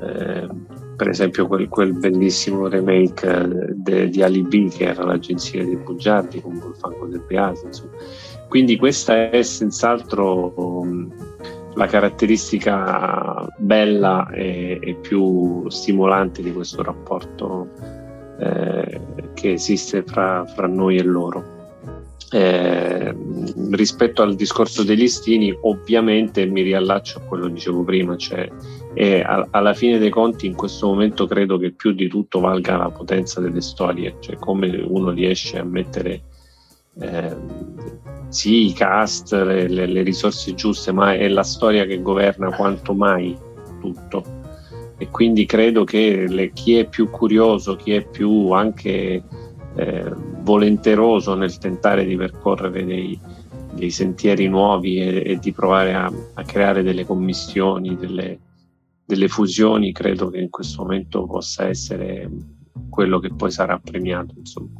eh, 0.00 0.48
per 0.96 1.08
esempio 1.08 1.46
quel, 1.46 1.68
quel 1.68 1.94
bellissimo 1.94 2.68
remake 2.68 3.26
eh, 3.26 3.72
de, 3.74 4.08
di 4.08 4.22
Alibi 4.22 4.68
che 4.68 4.84
era 4.84 5.04
l'agenzia 5.04 5.64
di 5.64 5.76
Bugiardi 5.76 6.40
con 6.40 6.58
Volfango 6.58 7.06
del 7.06 7.24
Beato, 7.26 7.68
quindi 8.48 8.76
questa 8.76 9.30
è 9.30 9.42
senz'altro 9.42 10.52
um, 10.54 11.08
la 11.74 11.86
caratteristica 11.86 13.46
bella 13.58 14.28
e, 14.30 14.78
e, 14.80 14.94
più 14.96 15.68
stimolante 15.68 16.42
di 16.42 16.52
questo 16.52 16.82
rapporto 16.82 17.68
eh, 18.38 19.00
che 19.34 19.52
esiste 19.52 20.02
fra, 20.02 20.44
fra, 20.46 20.66
noi 20.66 20.96
e 20.96 21.02
loro. 21.02 21.58
Eh, 22.32 23.14
rispetto 23.70 24.22
al 24.22 24.36
discorso 24.36 24.84
dei 24.84 24.96
listini, 24.96 25.56
ovviamente 25.62 26.46
mi 26.46 26.62
riallaccio 26.62 27.18
a 27.18 27.22
quello 27.22 27.46
che 27.46 27.52
dicevo 27.54 27.82
prima, 27.82 28.16
cioè 28.16 28.48
e 28.92 29.24
alla 29.50 29.72
fine 29.72 29.98
dei 29.98 30.10
conti 30.10 30.46
in 30.46 30.54
questo 30.54 30.88
momento 30.88 31.26
credo 31.26 31.58
che 31.58 31.70
più 31.72 31.92
di 31.92 32.08
tutto 32.08 32.40
valga 32.40 32.76
la 32.76 32.90
potenza 32.90 33.40
delle 33.40 33.60
storie, 33.60 34.16
cioè 34.18 34.36
come 34.36 34.68
uno 34.84 35.10
riesce 35.10 35.58
a 35.58 35.64
mettere 35.64 36.22
eh, 37.00 37.36
sì, 38.28 38.66
i 38.66 38.72
cast, 38.72 39.32
le, 39.32 39.68
le, 39.68 39.86
le, 39.86 40.02
risorse 40.02 40.54
giuste, 40.54 40.92
ma 40.92 41.14
è 41.14 41.28
la 41.28 41.42
storia 41.42 41.84
che 41.84 42.00
governa 42.00 42.54
quanto 42.54 42.94
mai 42.94 43.36
tutto. 43.80 44.38
E 44.98 45.08
quindi 45.08 45.46
credo 45.46 45.84
che 45.84 46.26
le, 46.28 46.52
chi 46.52 46.76
è 46.76 46.86
più 46.86 47.10
curioso, 47.10 47.74
chi 47.76 47.92
è 47.92 48.06
più 48.06 48.50
anche 48.50 49.22
eh, 49.74 50.12
volenteroso 50.42 51.34
nel 51.34 51.56
tentare 51.58 52.04
di 52.04 52.16
percorrere 52.16 52.84
dei, 52.84 53.18
dei 53.72 53.90
sentieri 53.90 54.46
nuovi 54.46 54.98
e, 54.98 55.22
e 55.24 55.38
di 55.38 55.52
provare 55.52 55.94
a, 55.94 56.12
a, 56.34 56.42
creare 56.44 56.82
delle 56.82 57.06
commissioni, 57.06 57.96
delle, 57.96 58.38
delle 59.04 59.28
fusioni, 59.28 59.92
credo 59.92 60.28
che 60.28 60.38
in 60.38 60.50
questo 60.50 60.82
momento 60.82 61.24
possa 61.24 61.66
essere 61.66 62.30
quello 62.90 63.18
che 63.18 63.32
poi 63.34 63.50
sarà 63.50 63.78
premiato. 63.78 64.34
Insomma. 64.36 64.79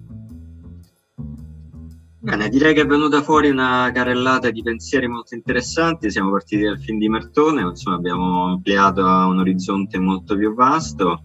Bene, 2.22 2.50
direi 2.50 2.74
che 2.74 2.82
è 2.82 2.86
venuta 2.86 3.22
fuori 3.22 3.48
una 3.48 3.90
carrellata 3.94 4.50
di 4.50 4.62
pensieri 4.62 5.08
molto 5.08 5.34
interessanti. 5.34 6.10
Siamo 6.10 6.30
partiti 6.30 6.64
dal 6.64 6.78
film 6.78 6.98
di 6.98 7.08
Martone, 7.08 7.62
insomma 7.62 7.96
abbiamo 7.96 8.44
ampliato 8.44 9.06
a 9.06 9.26
un 9.26 9.38
orizzonte 9.38 9.98
molto 9.98 10.36
più 10.36 10.52
vasto. 10.52 11.22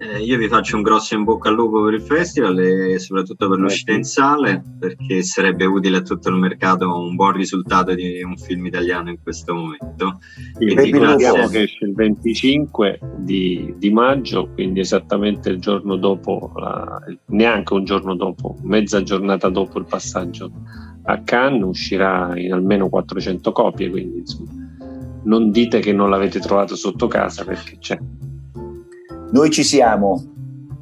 Eh, 0.00 0.22
io 0.22 0.38
vi 0.38 0.46
faccio 0.46 0.76
un 0.76 0.82
grosso 0.82 1.16
in 1.16 1.24
bocca 1.24 1.48
al 1.48 1.56
lupo 1.56 1.82
per 1.82 1.94
il 1.94 2.02
festival 2.02 2.56
e 2.60 3.00
soprattutto 3.00 3.48
per 3.48 3.58
l'uscita 3.58 3.92
in 3.92 4.04
sale 4.04 4.62
perché 4.78 5.24
sarebbe 5.24 5.64
utile 5.64 5.96
a 5.96 6.02
tutto 6.02 6.28
il 6.28 6.36
mercato 6.36 6.86
un 6.86 7.16
buon 7.16 7.32
risultato 7.32 7.92
di 7.94 8.22
un 8.22 8.36
film 8.36 8.66
italiano 8.66 9.10
in 9.10 9.20
questo 9.20 9.54
momento. 9.54 10.20
Quindi 10.54 10.90
grazie. 10.90 11.48
che 11.48 11.62
esce 11.62 11.84
il 11.84 11.94
25 11.94 13.00
di, 13.16 13.74
di, 13.76 13.90
maggio, 13.90 14.48
quindi 14.52 14.78
esattamente 14.78 15.48
il 15.48 15.58
giorno 15.58 15.96
dopo, 15.96 16.52
la, 16.54 17.00
neanche 17.30 17.74
un 17.74 17.82
giorno 17.82 18.14
dopo, 18.14 18.56
mezza 18.62 19.02
giornata 19.02 19.48
dopo 19.48 19.80
il 19.80 19.86
passaggio 19.86 20.52
a 21.06 21.20
Cannes, 21.22 21.64
uscirà 21.64 22.38
in 22.38 22.52
almeno 22.52 22.88
400 22.88 23.50
copie, 23.50 23.90
quindi 23.90 24.18
insomma, 24.18 24.52
non 25.24 25.50
dite 25.50 25.80
che 25.80 25.92
non 25.92 26.08
l'avete 26.08 26.38
trovato 26.38 26.76
sotto 26.76 27.08
casa 27.08 27.44
perché 27.44 27.78
c'è. 27.78 27.98
Noi 29.30 29.50
ci 29.50 29.62
siamo. 29.62 30.24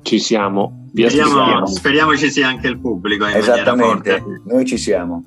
Ci 0.03 0.19
siamo. 0.21 0.87
Speriamo, 0.95 1.67
speriamo, 1.67 2.17
ci 2.17 2.31
sia 2.31 2.49
anche 2.49 2.69
il 2.69 2.79
pubblico. 2.79 3.27
Esattamente, 3.27 4.23
noi 4.45 4.65
ci 4.65 4.79
siamo. 4.79 5.25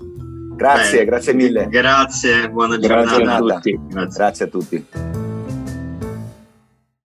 Grazie, 0.56 1.00
Beh, 1.00 1.06
grazie 1.06 1.34
mille. 1.34 1.68
Grazie, 1.70 2.50
buona 2.50 2.78
grazie 2.78 3.18
giornata. 3.18 3.46
A 3.46 3.56
tutti. 3.56 3.80
Grazie. 3.88 4.18
grazie 4.18 4.46
a 4.46 4.48
tutti. 4.48 4.86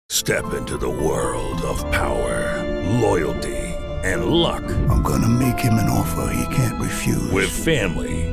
Step 0.09 0.53
into 0.57 0.77
the 0.77 0.87
world 0.87 1.61
of 1.63 1.83
power, 1.89 2.63
loyalty 3.01 3.73
and 4.03 4.25
luck. 4.25 4.63
I'm 4.89 5.01
gonna 5.01 5.27
make 5.27 5.59
him 5.59 5.73
an 5.73 5.89
offer 5.89 6.29
he 6.33 6.55
can't 6.55 6.79
refuse. 6.79 7.31
With 7.31 7.49
family, 7.49 8.32